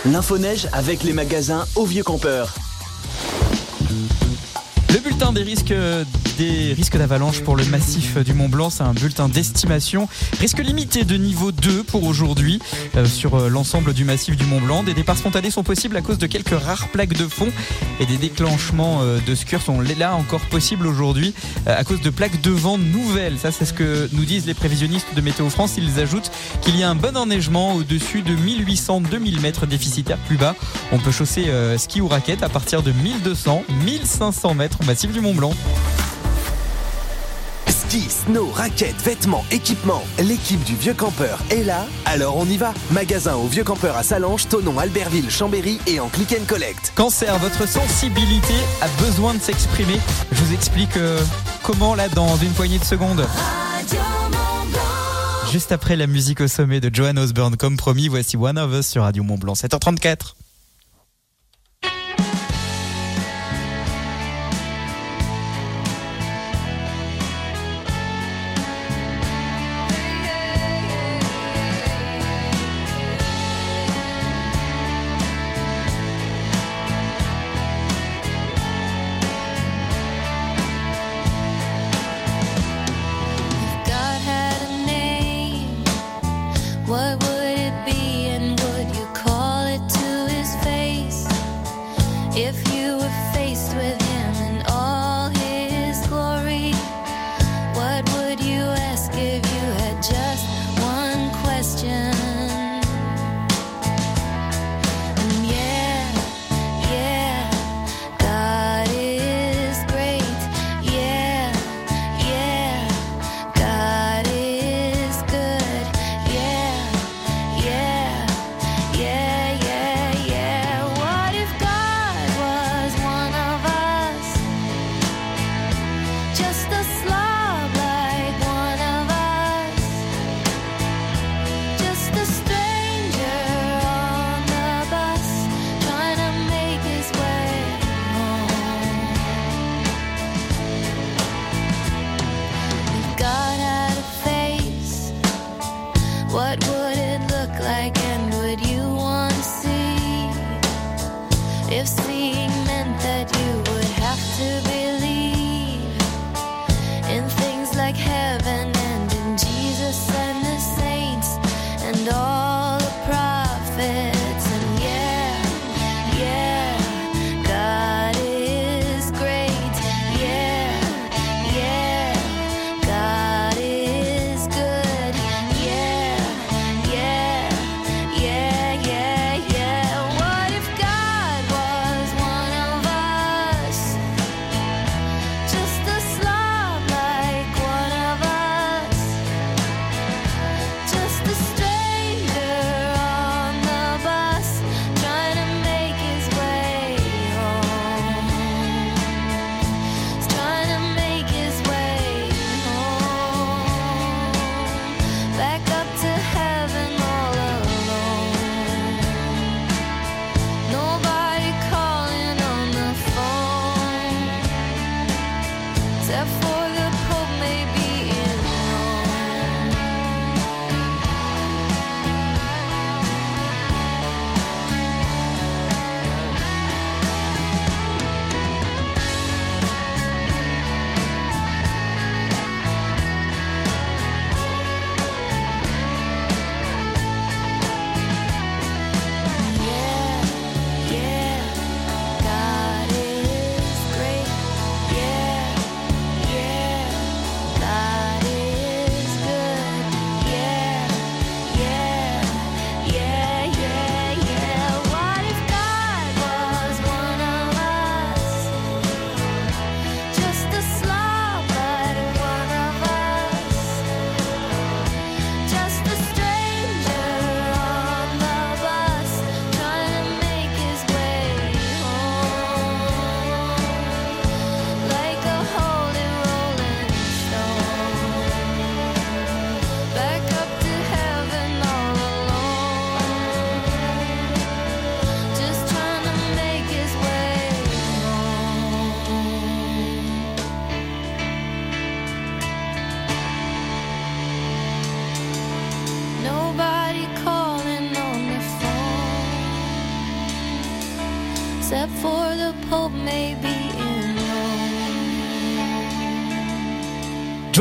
[0.04, 2.52] L'info-neige avec les magasins au Vieux Campeur.
[4.92, 5.72] Le bulletin des risques
[6.36, 10.06] des risques d'avalanche pour le massif du Mont Blanc, c'est un bulletin d'estimation.
[10.38, 12.58] Risque limité de niveau 2 pour aujourd'hui
[12.96, 14.82] euh, sur euh, l'ensemble du massif du Mont Blanc.
[14.82, 17.48] Des départs spontanés sont possibles à cause de quelques rares plaques de fond
[18.02, 21.34] et des déclenchements euh, de scurs sont là encore possibles aujourd'hui
[21.68, 23.38] euh, à cause de plaques de vent nouvelles.
[23.38, 25.74] Ça, c'est ce que nous disent les prévisionnistes de Météo France.
[25.78, 26.30] Ils ajoutent
[26.62, 30.56] qu'il y a un bon enneigement au-dessus de 1800-2000 mètres déficitaires plus bas.
[30.90, 35.20] On peut chausser euh, ski ou raquette à partir de 1200-1500 mètres au massif du
[35.20, 35.52] Mont Blanc.
[37.68, 40.02] Ski, snow, raquettes, vêtements, équipements.
[40.18, 42.72] L'équipe du Vieux Campeur est là, alors on y va.
[42.90, 46.92] Magasin au Vieux Campeur à Salange, Tonon, Albertville, Chambéry et en click and collect.
[46.96, 49.98] Cancer, votre sensibilité a besoin de s'exprimer.
[50.30, 51.20] Je vous explique euh,
[51.62, 53.26] comment là dans une poignée de secondes.
[55.50, 58.86] Juste après la musique au sommet de Johan Osborne, comme promis, voici One of Us
[58.86, 60.34] sur Radio Mont Blanc, 7h34.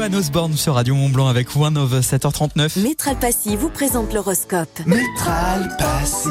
[0.02, 2.82] Joan Osborne sur Radio Mont Blanc avec One of Us, 7h39.
[2.82, 4.80] Métral Passy vous présente l'horoscope.
[4.88, 6.28] Métral Passy,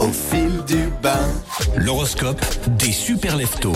[0.00, 1.28] au fil du bain.
[1.76, 2.44] L'horoscope
[2.80, 3.72] des super leftos.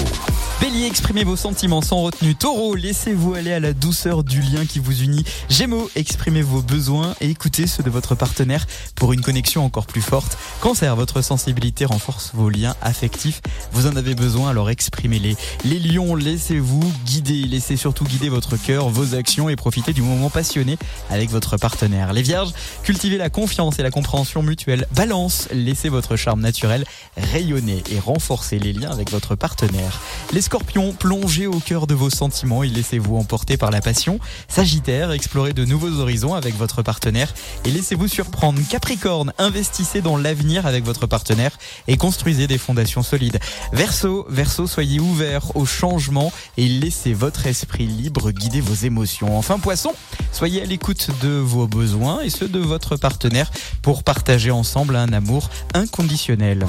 [0.59, 2.35] Bélier, exprimez vos sentiments sans retenue.
[2.35, 5.23] Taureau, laissez-vous aller à la douceur du lien qui vous unit.
[5.51, 10.01] Gémeaux, exprimez vos besoins et écoutez ceux de votre partenaire pour une connexion encore plus
[10.01, 10.39] forte.
[10.63, 13.43] Cancer, votre sensibilité renforce vos liens affectifs.
[13.73, 15.37] Vous en avez besoin, alors exprimez-les.
[15.65, 17.43] Les lions, laissez-vous guider.
[17.43, 20.79] Laissez surtout guider votre cœur, vos actions et profitez du moment passionné
[21.11, 22.15] avec votre partenaire.
[22.15, 22.53] Les vierges,
[22.83, 24.87] cultivez la confiance et la compréhension mutuelle.
[24.97, 26.87] Balance, laissez votre charme naturel
[27.17, 30.01] rayonner et renforcer les liens avec votre partenaire.
[30.47, 34.21] Scorpions, plongez au cœur de vos sentiments et laissez-vous emporter par la passion.
[34.47, 37.35] Sagittaire, explorez de nouveaux horizons avec votre partenaire
[37.65, 38.61] et laissez-vous surprendre.
[38.71, 43.41] Capricorne, investissez dans l'avenir avec votre partenaire et construisez des fondations solides.
[43.73, 49.37] Verseau, Verseau, soyez ouvert au changement et laissez votre esprit libre guider vos émotions.
[49.37, 49.95] Enfin, Poisson,
[50.31, 53.51] soyez à l'écoute de vos besoins et ceux de votre partenaire
[53.83, 56.69] pour partager ensemble un amour inconditionnel.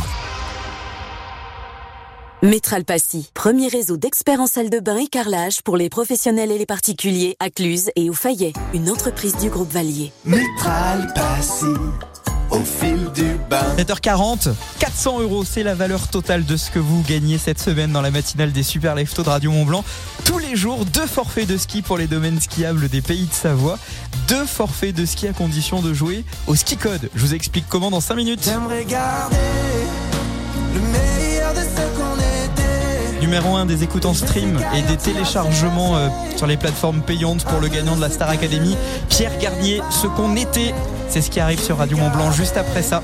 [2.43, 6.59] Métral Passy, premier réseau d'experts en salle de bain et carrelage pour les professionnels et
[6.59, 10.11] les particuliers à Cluse et au Fayet, une entreprise du groupe Valier.
[10.23, 11.65] Métral Passy,
[12.51, 13.75] au fil du bain.
[13.79, 18.03] 7h40, 400 euros, c'est la valeur totale de ce que vous gagnez cette semaine dans
[18.03, 19.83] la matinale des Super Leftos de Radio Mont Blanc.
[20.23, 23.79] Tous les jours, deux forfaits de ski pour les domaines skiables des pays de Savoie.
[24.27, 27.09] Deux forfaits de ski à condition de jouer au ski code.
[27.15, 28.41] Je vous explique comment dans 5 minutes.
[28.43, 29.35] J'aimerais garder
[30.75, 31.96] le meilleur de ce qu'on était.
[33.28, 36.07] Numéro 1 des écoutes en stream et des téléchargements euh,
[36.38, 38.78] sur les plateformes payantes pour le gagnant de la Star Academy,
[39.09, 40.73] Pierre Garnier, ce qu'on était.
[41.09, 43.03] C'est ce qui arrive sur Radio Mont Blanc juste après ça.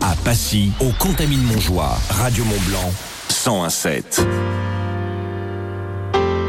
[0.00, 2.92] À Passy, au Contamine Montjoie, Radio Mont Blanc,
[3.28, 4.26] 101.7.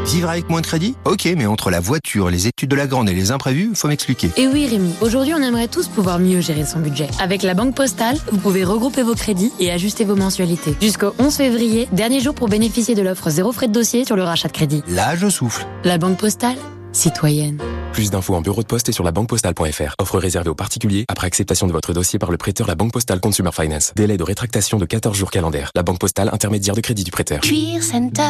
[0.06, 3.10] Vivre avec moins de crédit Ok, mais entre la voiture, les études de la grande
[3.10, 4.30] et les imprévus, faut m'expliquer.
[4.36, 7.08] Et oui Rémi, aujourd'hui on aimerait tous pouvoir mieux gérer son budget.
[7.20, 10.76] Avec la Banque Postale, vous pouvez regrouper vos crédits et ajuster vos mensualités.
[10.82, 14.24] Jusqu'au 11 février, dernier jour pour bénéficier de l'offre zéro frais de dossier sur le
[14.24, 14.84] rachat de crédit.
[14.88, 15.66] Là, je souffle.
[15.84, 16.58] La Banque Postale,
[16.94, 17.62] citoyenne.
[17.94, 19.96] Plus d'infos en bureau de poste et sur la banquepostale.fr.
[20.00, 23.20] Offre réservée aux particuliers après acceptation de votre dossier par le prêteur La Banque Postale
[23.20, 23.92] Consumer Finance.
[23.96, 25.72] Délai de rétractation de 14 jours calendaires.
[25.76, 27.42] La Banque Postale intermédiaire de crédit du prêteur.
[27.42, 28.22] Cuir Center.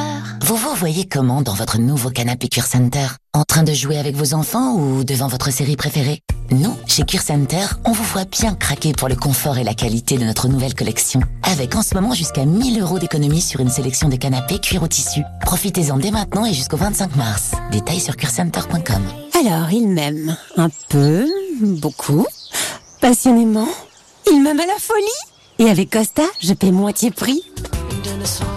[0.43, 3.07] Vous vous voyez comment dans votre nouveau canapé Cuir Center?
[3.33, 6.19] En train de jouer avec vos enfants ou devant votre série préférée?
[6.51, 10.25] Nous, chez Center, on vous voit bien craquer pour le confort et la qualité de
[10.25, 11.21] notre nouvelle collection.
[11.43, 14.87] Avec en ce moment jusqu'à 1000 euros d'économie sur une sélection de canapés cuir au
[14.89, 15.21] tissu.
[15.45, 17.51] Profitez-en dès maintenant et jusqu'au 25 mars.
[17.71, 19.01] Détails sur cuircenter.com.
[19.39, 20.35] Alors, il m'aime.
[20.57, 21.25] Un peu,
[21.61, 22.27] beaucoup,
[22.99, 23.69] passionnément.
[24.29, 25.65] Il m'aime à la folie.
[25.65, 27.41] Et avec Costa, je paie moitié prix.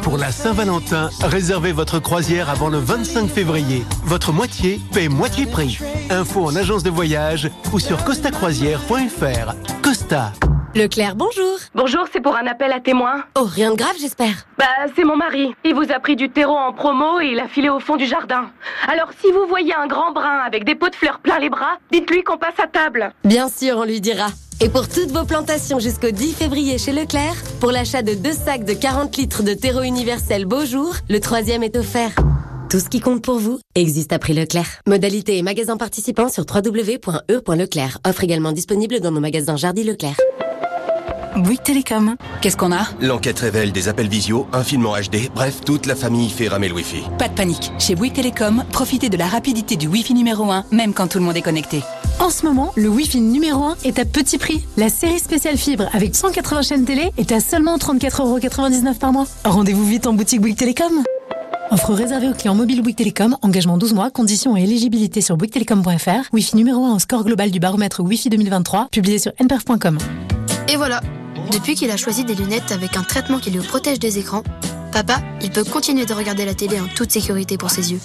[0.03, 3.85] Pour la Saint-Valentin, réservez votre croisière avant le 25 février.
[4.05, 5.79] Votre moitié paie moitié prix.
[6.11, 9.55] Info en agence de voyage ou sur costacroisière.fr.
[9.83, 10.33] Costa.
[10.75, 11.59] Leclerc, bonjour.
[11.75, 13.23] Bonjour, c'est pour un appel à témoins.
[13.39, 14.45] Oh, rien de grave, j'espère.
[14.59, 14.65] Bah,
[14.97, 15.55] c'est mon mari.
[15.65, 18.07] Il vous a pris du terreau en promo et il a filé au fond du
[18.07, 18.51] jardin.
[18.89, 21.79] Alors, si vous voyez un grand brun avec des pots de fleurs plein les bras,
[21.93, 23.13] dites-lui qu'on passe à table.
[23.25, 24.27] Bien sûr, on lui dira.
[24.61, 28.65] Et pour toutes vos plantations jusqu'au 10 février chez Leclerc, pour l'achat de deux sacs
[28.65, 32.15] de 40 litres de terreau universel Beaujour, le troisième est offert.
[32.71, 34.81] Tout ce qui compte pour vous existe à prix Leclerc.
[34.87, 37.99] Modalité et magasin participant sur www.e.leclerc.
[38.07, 40.17] Offre également disponible dans nos magasins Jardy Leclerc.
[41.37, 42.17] Bouygues Télécom.
[42.41, 42.87] Qu'est-ce qu'on a?
[43.01, 46.69] L'enquête révèle des appels visio, un film en HD, bref, toute la famille fait ramer
[46.69, 47.03] le Wi-Fi.
[47.19, 47.73] Pas de panique.
[47.79, 51.25] Chez Bouygues Télécom, profitez de la rapidité du Wi-Fi numéro 1, même quand tout le
[51.25, 51.83] monde est connecté.
[52.21, 54.65] En ce moment, le Wi-Fi numéro 1 est à petit prix.
[54.77, 59.27] La série spéciale fibre avec 180 chaînes télé est à seulement 34,99€ par mois.
[59.45, 61.03] Rendez-vous vite en boutique Bouygues Télécom.
[61.71, 66.29] Offre réservée aux clients mobiles Bouygues Télécom, engagement 12 mois, conditions et éligibilité sur bouyguestelecom.fr.
[66.33, 69.99] Wi-Fi numéro 1 au score global du baromètre Wi-Fi 2023, publié sur nperf.com.
[70.69, 71.01] Et voilà,
[71.51, 74.43] depuis qu'il a choisi des lunettes avec un traitement qui le protège des écrans,
[74.93, 78.01] papa, il peut continuer de regarder la télé en toute sécurité pour ses yeux.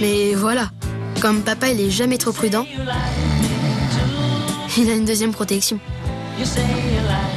[0.00, 0.70] Mais voilà,
[1.20, 2.66] comme papa il est jamais trop prudent,
[4.78, 5.78] il a une deuxième protection.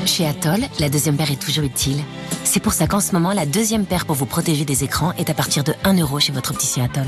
[0.05, 2.01] Chez Atoll, la deuxième paire est toujours utile.
[2.43, 5.29] C'est pour ça qu'en ce moment, la deuxième paire pour vous protéger des écrans est
[5.29, 7.07] à partir de 1 euro chez votre opticien Atoll.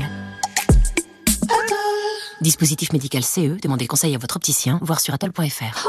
[2.40, 5.88] Dispositif médical CE, demandez conseil à votre opticien, voir sur atoll.fr.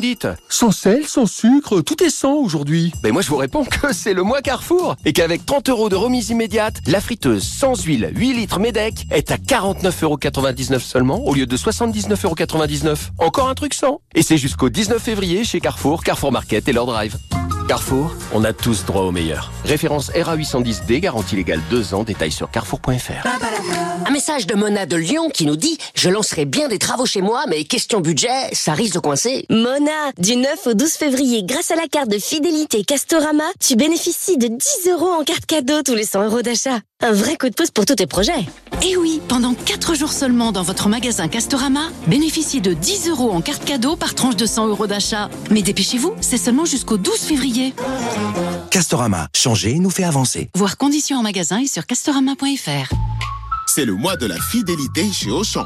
[0.00, 2.92] me dites sans sel, sans sucre, tout est sans aujourd'hui.
[3.02, 5.96] Ben moi je vous réponds que c'est le mois Carrefour et qu'avec 30 euros de
[5.96, 11.46] remise immédiate, la friteuse sans huile 8 litres Medec est à 49,99€ seulement au lieu
[11.46, 13.10] de 79,99€.
[13.18, 14.00] Encore un truc sans.
[14.14, 17.18] Et c'est jusqu'au 19 février chez Carrefour, Carrefour Market et leur drive.
[17.70, 19.52] Carrefour, on a tous droit au meilleur.
[19.64, 23.28] Référence RA810D, garantie légale 2 ans, détail sur carrefour.fr.
[24.04, 27.22] Un message de Mona de Lyon qui nous dit «Je lancerai bien des travaux chez
[27.22, 31.70] moi, mais question budget, ça risque de coincer.» Mona, du 9 au 12 février, grâce
[31.70, 35.94] à la carte de fidélité Castorama, tu bénéficies de 10 euros en carte cadeau tous
[35.94, 36.80] les 100 euros d'achat.
[37.00, 38.46] Un vrai coup de pouce pour tous tes projets.
[38.86, 43.40] Et oui, pendant 4 jours seulement dans votre magasin Castorama, bénéficiez de 10 euros en
[43.40, 45.28] carte cadeau par tranche de 100 euros d'achat.
[45.50, 47.74] Mais dépêchez-vous, c'est seulement jusqu'au 12 février.
[48.70, 50.50] Castorama, changer nous fait avancer.
[50.54, 52.94] Voir conditions en magasin et sur castorama.fr.
[53.66, 55.64] C'est le mois de la fidélité chez Auchan.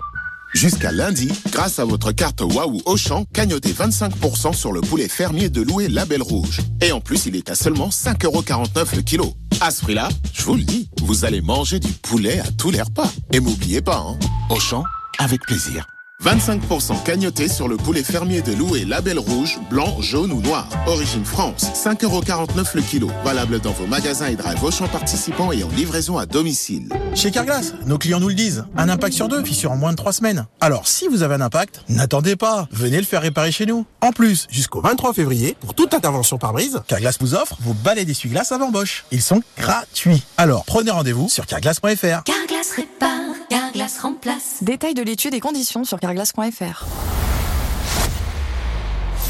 [0.54, 5.60] Jusqu'à lundi, grâce à votre carte Waouh Auchan, cagnotez 25% sur le poulet fermier de
[5.60, 6.60] louer Label Rouge.
[6.80, 9.34] Et en plus, il est à seulement 5,49€ le kilo.
[9.60, 12.80] À ce prix-là, je vous le dis, vous allez manger du poulet à tous les
[12.80, 13.10] repas.
[13.32, 14.16] Et m'oubliez pas, hein,
[14.48, 14.84] Auchan,
[15.18, 15.86] avec plaisir.
[16.24, 20.66] 25% cagnoté sur le poulet fermier de louer Label Rouge, blanc, jaune ou noir.
[20.86, 23.10] Origine France, 5,49€ le kilo.
[23.24, 26.88] Valable dans vos magasins et drive Auchan participants et en livraison à domicile.
[27.14, 28.64] Chez Carglass, nos clients nous le disent.
[28.74, 30.46] Un impact sur deux, fissure en moins de trois semaines.
[30.62, 32.68] Alors, si vous avez un impact, n'attendez pas.
[32.70, 33.84] Venez le faire réparer chez nous.
[34.00, 38.06] En plus, jusqu'au 23 février, pour toute intervention par brise, Carglass vous offre vos balais
[38.06, 39.04] d'essuie-glace avant Bosch.
[39.12, 40.22] Ils sont gratuits.
[40.38, 42.22] Alors, prenez rendez-vous sur carglass.fr.
[42.24, 43.10] Carglass répare,
[43.48, 44.58] Carglass remplace.
[44.62, 46.86] Détail de l'étude et conditions sur carglass.fr.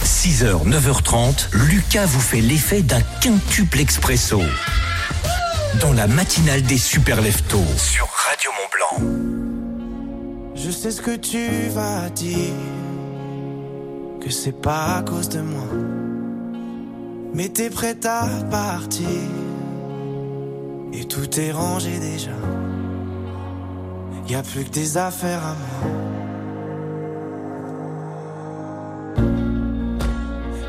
[0.05, 4.41] 6h, 9h30, Lucas vous fait l'effet d'un quintuple expresso.
[5.81, 10.55] Dans la matinale des super leftos sur Radio Mont Blanc.
[10.55, 12.55] Je sais ce que tu vas dire,
[14.21, 15.67] que c'est pas à cause de moi.
[17.35, 19.09] Mais t'es prête à partir,
[20.93, 22.31] et tout est rangé déjà.
[24.27, 25.91] Y a plus que des affaires à moi.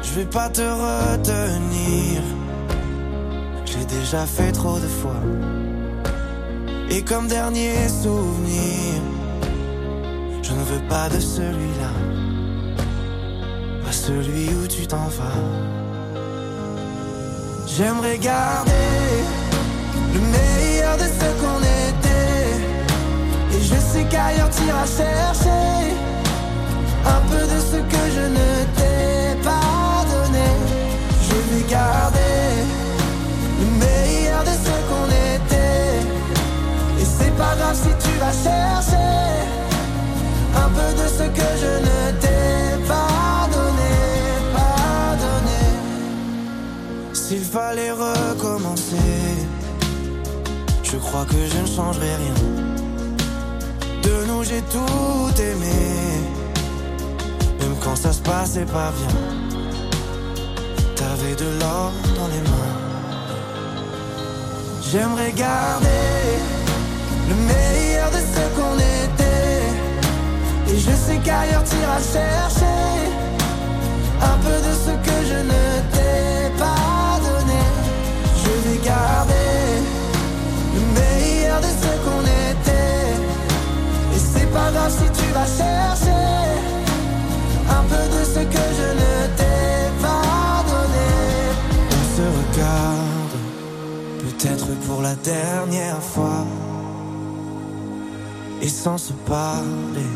[0.03, 2.21] Je vais pas te retenir,
[3.65, 5.21] j'ai déjà fait trop de fois.
[6.89, 9.01] Et comme dernier souvenir,
[10.41, 11.93] je ne veux pas de celui-là,
[13.85, 15.41] pas celui où tu t'en vas.
[17.67, 18.71] J'aimerais garder
[20.13, 21.74] le meilleur de ce qu'on était.
[23.55, 25.95] Et je sais qu'ailleurs t'iras chercher
[27.05, 30.47] un peu de ce que je ne t'ai pas donné.
[31.27, 32.45] Je vais garder
[33.59, 35.99] le meilleur de ce qu'on était.
[37.01, 39.11] Et c'est pas grave si tu vas chercher
[40.63, 43.95] un peu de ce que je ne t'ai pas donné,
[44.53, 45.63] pas donné.
[47.13, 49.13] S'il fallait recommencer,
[50.83, 52.64] je crois que je ne changerai rien.
[54.05, 55.81] De nous j'ai tout aimé,
[57.59, 59.15] même quand ça se passait pas bien.
[60.95, 62.75] T'avais de l'or dans les mains.
[64.91, 66.19] J'aimerais garder
[67.29, 69.65] le meilleur de ce qu'on était.
[70.71, 72.85] Et je sais qu'ailleurs t'iras chercher
[74.21, 75.54] un peu de ce que je ne
[84.89, 86.25] si tu vas chercher
[87.69, 91.09] un peu de ce que je ne t'ai pas donné.
[91.97, 93.37] On se regarde,
[94.23, 96.45] peut-être pour la dernière fois.
[98.61, 100.11] Et sans se parler,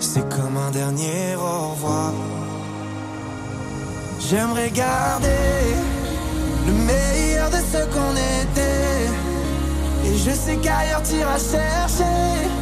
[0.00, 2.12] c'est comme un dernier au revoir.
[4.20, 5.50] J'aimerais garder
[6.66, 9.08] le meilleur de ce qu'on était.
[10.06, 12.61] Et je sais qu'ailleurs t'iras chercher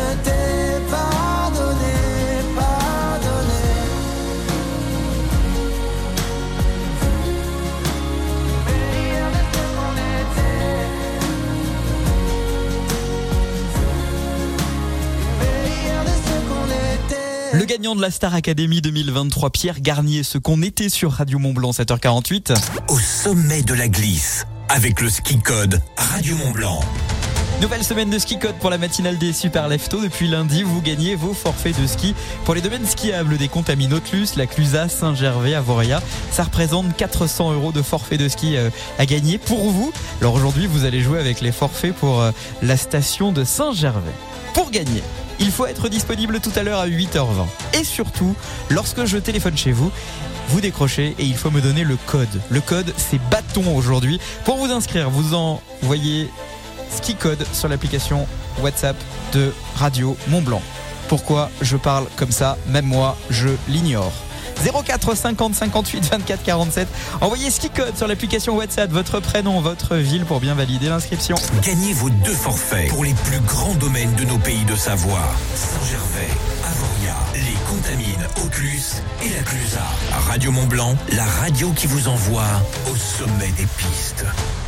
[17.71, 21.71] gagnant de la Star Academy 2023, Pierre Garnier, ce qu'on était sur Radio Mont Blanc,
[21.71, 22.53] 7h48.
[22.89, 26.81] Au sommet de la glisse, avec le ski code Radio Mont Blanc.
[27.61, 30.01] Nouvelle semaine de ski code pour la matinale des Super Lefto.
[30.01, 32.13] Depuis lundi, vous gagnez vos forfaits de ski
[32.43, 36.01] pour les domaines skiables des Contamis Nautilus, la Clusa, Saint-Gervais, Avoria.
[36.29, 38.69] Ça représente 400 euros de forfait de ski euh,
[38.99, 39.93] à gagner pour vous.
[40.19, 44.11] Alors aujourd'hui, vous allez jouer avec les forfaits pour euh, la station de Saint-Gervais.
[44.53, 45.03] Pour gagner,
[45.41, 47.47] il faut être disponible tout à l'heure à 8h20.
[47.73, 48.35] Et surtout,
[48.69, 49.91] lorsque je téléphone chez vous,
[50.49, 52.41] vous décrochez et il faut me donner le code.
[52.49, 54.19] Le code, c'est bâton aujourd'hui.
[54.45, 56.29] Pour vous inscrire, vous envoyez
[56.89, 58.27] ski code sur l'application
[58.61, 58.95] WhatsApp
[59.33, 60.61] de Radio Mont Blanc.
[61.07, 62.57] Pourquoi je parle comme ça?
[62.67, 64.13] Même moi, je l'ignore.
[64.61, 66.87] 04 50 58 24 47.
[67.21, 71.35] Envoyez ski code sur l'application WhatsApp, votre prénom, votre ville pour bien valider l'inscription.
[71.63, 75.33] Gagnez vos deux forfaits pour les plus grands domaines de nos pays de Savoie.
[75.55, 76.29] Saint-Gervais,
[77.35, 79.83] Les Contamines, Auclus et la Clusa.
[80.27, 82.47] Radio Mont Blanc, la radio qui vous envoie
[82.91, 84.25] au sommet des pistes.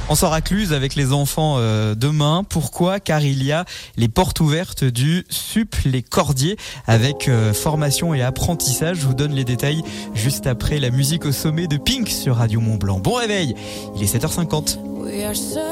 [0.10, 2.44] On sort à Cluse avec les enfants euh, demain.
[2.48, 3.00] Pourquoi?
[3.00, 3.66] Car il y a
[3.98, 8.98] les portes ouvertes du SUP Les Cordiers avec euh, formation et apprentissage.
[8.98, 9.82] Je vous donne les détails
[10.14, 13.00] juste après la musique au sommet de Pink sur Radio Mont Blanc.
[13.00, 13.56] Bon réveil,
[13.96, 14.78] il est 7h50.
[14.98, 15.70] We are searchlights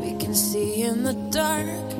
[0.00, 1.99] we can see in the dark.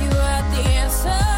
[0.00, 1.31] You had the answers?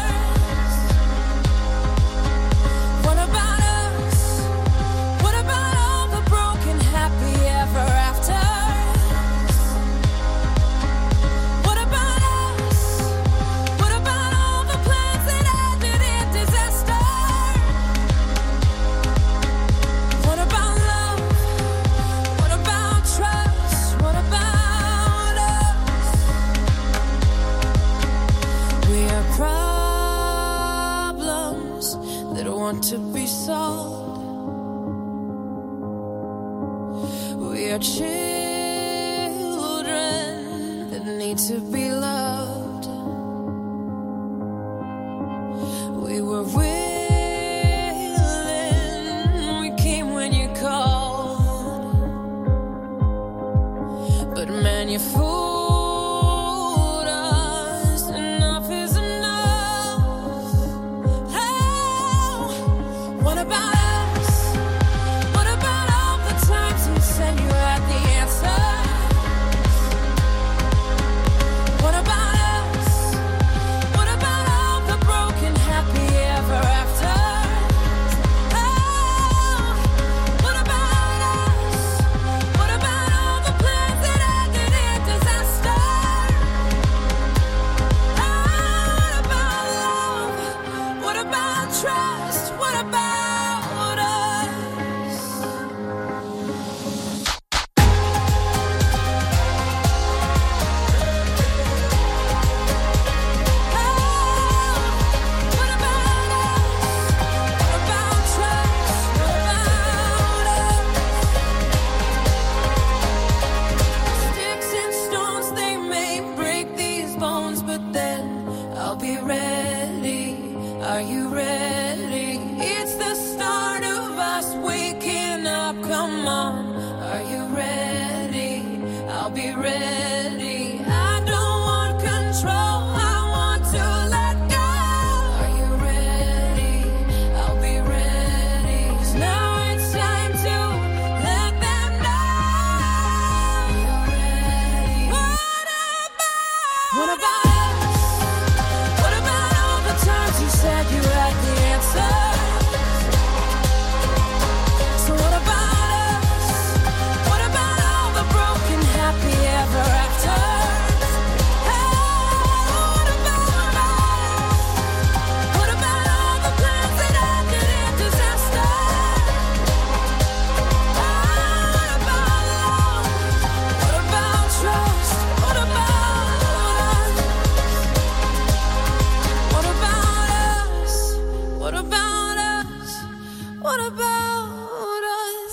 [129.35, 130.54] Be ready.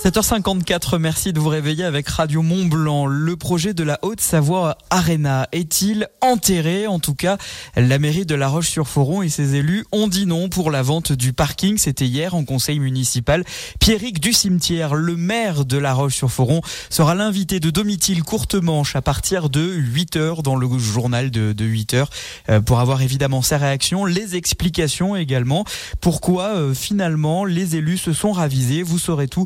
[0.03, 3.05] 7h54, merci de vous réveiller avec Radio Mont Blanc.
[3.05, 6.87] Le projet de la Haute-Savoie Arena est-il enterré?
[6.87, 7.37] En tout cas,
[7.77, 11.31] la mairie de La Roche-sur-Foron et ses élus ont dit non pour la vente du
[11.31, 11.77] parking.
[11.77, 13.45] C'était hier en conseil municipal.
[13.79, 19.49] Pierrick du Cimetière, le maire de La Roche-sur-Foron, sera l'invité de Domitil Courtemanche à partir
[19.49, 22.07] de 8h dans le journal de, de 8h
[22.49, 25.63] euh, pour avoir évidemment sa réaction, les explications également.
[26.01, 28.83] Pourquoi euh, finalement les élus se sont ravisés?
[28.83, 29.45] Vous saurez tout.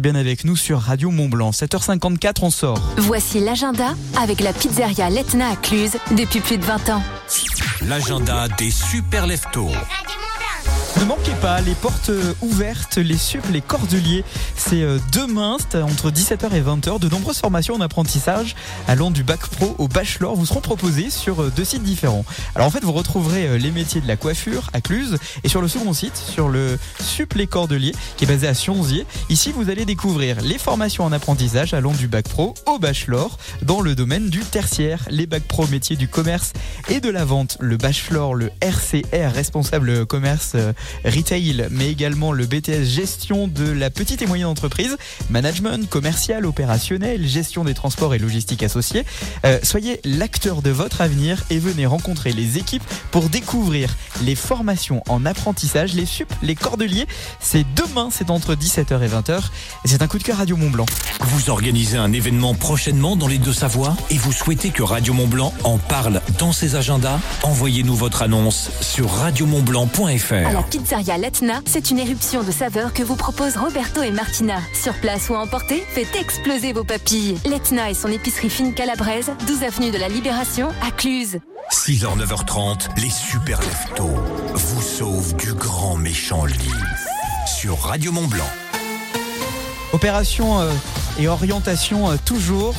[0.00, 1.50] Bien avec nous sur Radio Mont Blanc.
[1.50, 2.80] 7h54, on sort.
[2.96, 7.02] Voici l'agenda avec la pizzeria Letna à Cluse depuis plus de 20 ans.
[7.82, 9.70] L'agenda des super leftos.
[11.00, 14.24] Ne manquez pas, les portes euh, ouvertes, les sup, les cordeliers.
[14.56, 17.00] C'est euh, demain, entre 17h et 20h.
[17.00, 18.54] De nombreuses formations en apprentissage
[18.86, 22.24] allant du bac pro au bachelor vous seront proposées sur euh, deux sites différents.
[22.54, 25.68] Alors en fait, vous retrouverez les métiers de la coiffure à Cluse et sur le
[25.68, 29.06] second site, sur le sup les cordeliers qui est basé à Sionzier.
[29.28, 33.80] Ici, vous allez découvrir les formations en apprentissage allant du bac pro au bachelor dans
[33.80, 35.00] le domaine du tertiaire.
[35.10, 36.52] Les bacs pro métiers du commerce
[36.88, 40.56] et de la vente, le bachelor, le RCR, responsable commerce
[41.04, 44.96] retail, mais également le BTS gestion de la petite et moyenne entreprise,
[45.30, 49.04] management, commercial, opérationnel, gestion des transports et logistique associés.
[49.44, 55.02] Euh, soyez l'acteur de votre avenir et venez rencontrer les équipes pour découvrir les formations
[55.08, 57.06] en apprentissage, les sup, les cordeliers.
[57.40, 59.38] C'est demain, c'est entre 17h et 20h.
[59.84, 60.86] Et c'est un coup de cœur Radio Mont Blanc.
[61.20, 65.52] Vous organisez un événement prochainement dans les Deux-Savoies et vous souhaitez que Radio Mont Blanc
[65.64, 67.18] en parle dans ses agendas?
[67.42, 70.71] Envoyez-nous votre annonce sur radiomontblanc.fr.
[70.72, 74.58] Pizzeria Letna, c'est une éruption de saveurs que vous proposent Roberto et Martina.
[74.72, 77.36] Sur place ou à emporter, faites exploser vos papilles.
[77.44, 81.40] Letna et son épicerie fine calabraise, 12 avenue de la Libération, à Cluse.
[81.70, 84.16] 6h, 9h30, les super leftos
[84.54, 86.56] vous sauvent du grand méchant lit
[87.44, 88.48] sur Radio Mont Blanc.
[89.92, 90.72] Opération euh,
[91.18, 92.74] et orientation euh, toujours.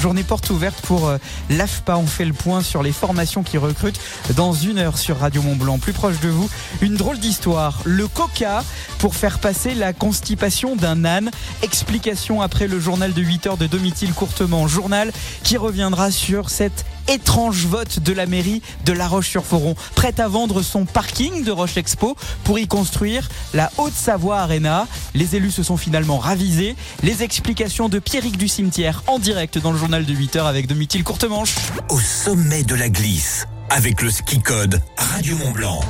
[0.00, 1.18] Journée porte ouverte pour euh,
[1.50, 1.96] l'AFPA.
[1.96, 4.00] On fait le point sur les formations qui recrutent
[4.36, 5.78] dans une heure sur Radio Mont Blanc.
[5.78, 6.48] Plus proche de vous,
[6.80, 7.80] une drôle d'histoire.
[7.84, 8.62] Le coca
[8.98, 11.30] pour faire passer la constipation d'un âne.
[11.62, 14.68] Explication après le journal de 8 heures de Domitil Courtement.
[14.68, 20.28] Journal qui reviendra sur cette étrange vote de la mairie de La Roche-sur-Foron, prête à
[20.28, 24.86] vendre son parking de Roche Expo pour y construire la Haute-Savoie Arena.
[25.14, 26.76] Les élus se sont finalement ravisés.
[27.02, 30.66] Les explications de Pierrick du Cimetière en direct dans le journal de 8 heures avec
[30.66, 31.54] Domitil Courtemanche.
[31.88, 35.80] Au sommet de la glisse, avec le ski code Radio Mont Blanc.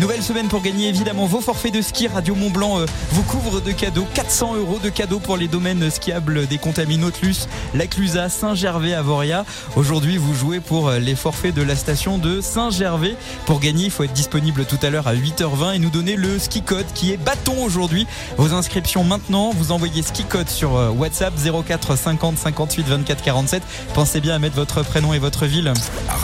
[0.00, 2.06] Nouvelle semaine pour gagner évidemment vos forfaits de ski.
[2.06, 4.06] Radio Mont Blanc euh, vous couvre de cadeaux.
[4.14, 9.44] 400 euros de cadeaux pour les domaines skiables des Contamines Nautilus, La Clusa, Saint-Gervais, Avoria.
[9.74, 13.16] Aujourd'hui, vous jouez pour euh, les forfaits de la station de Saint-Gervais.
[13.44, 16.38] Pour gagner, il faut être disponible tout à l'heure à 8h20 et nous donner le
[16.38, 18.06] ski code qui est bâton aujourd'hui.
[18.36, 23.62] Vos inscriptions maintenant, vous envoyez ski code sur euh, WhatsApp 04 50 58 24 47.
[23.94, 25.72] Pensez bien à mettre votre prénom et votre ville.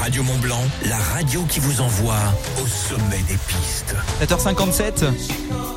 [0.01, 2.15] Radio Mont Blanc, la radio qui vous envoie
[2.63, 3.95] au sommet des pistes.
[4.21, 5.05] 7h57.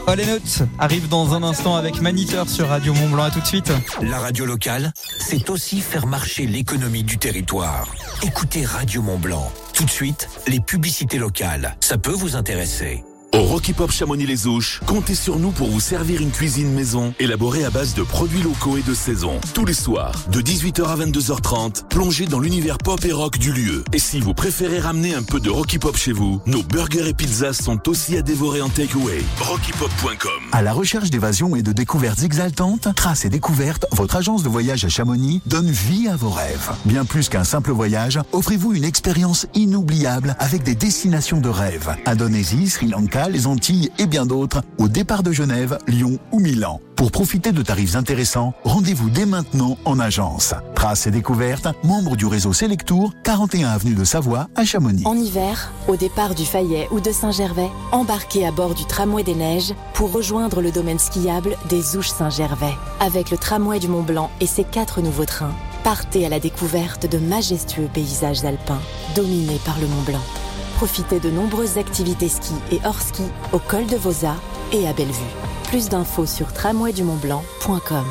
[0.07, 3.23] All Notes arrive dans un instant avec Maniteur sur Radio Mont Blanc.
[3.23, 3.71] À tout de suite.
[4.01, 7.88] La radio locale, c'est aussi faire marcher l'économie du territoire.
[8.23, 9.51] Écoutez Radio Mont Blanc.
[9.73, 11.75] Tout de suite, les publicités locales.
[11.81, 13.03] Ça peut vous intéresser.
[13.38, 17.69] Au Rocky Pop Chamonix-les-Ouches, comptez sur nous pour vous servir une cuisine maison élaborée à
[17.69, 19.39] base de produits locaux et de saison.
[19.53, 23.83] Tous les soirs, de 18h à 22h30, plongez dans l'univers pop et rock du lieu.
[23.93, 27.13] Et si vous préférez ramener un peu de Rocky Pop chez vous, nos burgers et
[27.13, 29.23] pizzas sont aussi à dévorer en takeaway.
[29.39, 34.49] RockyPop.com À la recherche d'évasion et de découvertes exaltantes, Traces et Découvertes, votre agence de
[34.49, 36.71] voyage à Chamonix donne vie à vos rêves.
[36.85, 41.95] Bien plus qu'un simple voyage, offrez-vous une expérience inoubliable avec des destinations de rêve.
[42.07, 46.80] Indonésie, Sri Lanka, Les Antilles et bien d'autres au départ de Genève, Lyon ou Milan.
[46.95, 50.53] Pour profiter de tarifs intéressants, rendez-vous dès maintenant en agence.
[50.75, 55.03] Traces et découvertes, membre du réseau Selectour, 41 avenue de Savoie à Chamonix.
[55.05, 59.36] En hiver, au départ du Fayet ou de Saint-Gervais, embarquez à bord du tramway des
[59.36, 62.75] neiges pour rejoindre le domaine skiable des Ouches Saint-Gervais.
[62.99, 65.53] Avec le tramway du Mont Blanc et ses quatre nouveaux trains,
[65.84, 68.82] partez à la découverte de majestueux paysages alpins
[69.15, 70.46] dominés par le Mont Blanc.
[70.78, 74.36] Profitez de nombreuses activités ski et hors ski au col de Vosa
[74.71, 75.34] et à Bellevue.
[75.69, 78.05] Plus d'infos sur tramwaydumontblanc.com.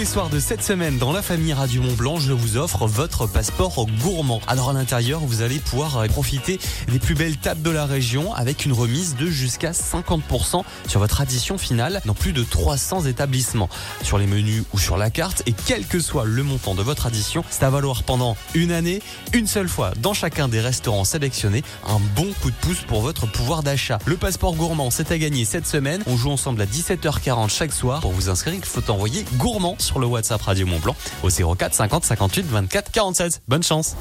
[0.00, 3.26] Les soirs de cette semaine dans la famille Radio Mont Blanc, je vous offre votre
[3.26, 4.40] passeport gourmand.
[4.46, 8.32] Alors à l'intérieur, vous allez pouvoir euh, profiter des plus belles tables de la région
[8.32, 13.68] avec une remise de jusqu'à 50% sur votre addition finale dans plus de 300 établissements.
[14.02, 17.04] Sur les menus ou sur la carte et quel que soit le montant de votre
[17.04, 19.02] addition, c'est à valoir pendant une année,
[19.34, 21.62] une seule fois dans chacun des restaurants sélectionnés.
[21.86, 23.98] Un bon coup de pouce pour votre pouvoir d'achat.
[24.06, 26.02] Le passeport gourmand, c'est à gagner cette semaine.
[26.06, 28.00] On joue ensemble à 17h40 chaque soir.
[28.00, 31.74] Pour vous inscrire, il faut envoyer gourmand sur le WhatsApp Radio Mont Blanc au 04
[31.74, 33.42] 50 58 24 47.
[33.48, 33.96] Bonne chance.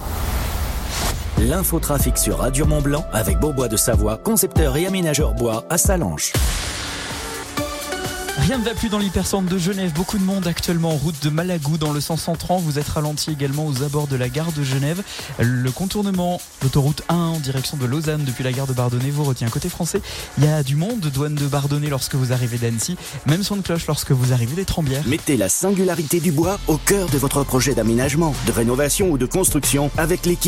[1.39, 6.31] L'infotrafic sur Radio Mont Blanc avec Bourbois de Savoie, concepteur et aménageur bois à Salange.
[8.41, 9.91] Rien ne va plus dans l'hypercentre de Genève.
[9.93, 12.57] Beaucoup de monde actuellement en route de Malagou dans le sens entrant.
[12.57, 15.03] Vous êtes ralenti également aux abords de la gare de Genève.
[15.39, 19.49] Le contournement, l'autoroute 1 en direction de Lausanne depuis la gare de Bardonnay vous retient.
[19.49, 20.01] Côté français,
[20.37, 21.01] il y a du monde.
[21.13, 22.97] Douane de Bardonnay lorsque vous arrivez d'Annecy.
[23.27, 25.03] Même son de cloche lorsque vous arrivez des Trembières.
[25.05, 29.25] Mettez la singularité du bois au cœur de votre projet d'aménagement, de rénovation ou de
[29.25, 30.39] construction avec l'équipe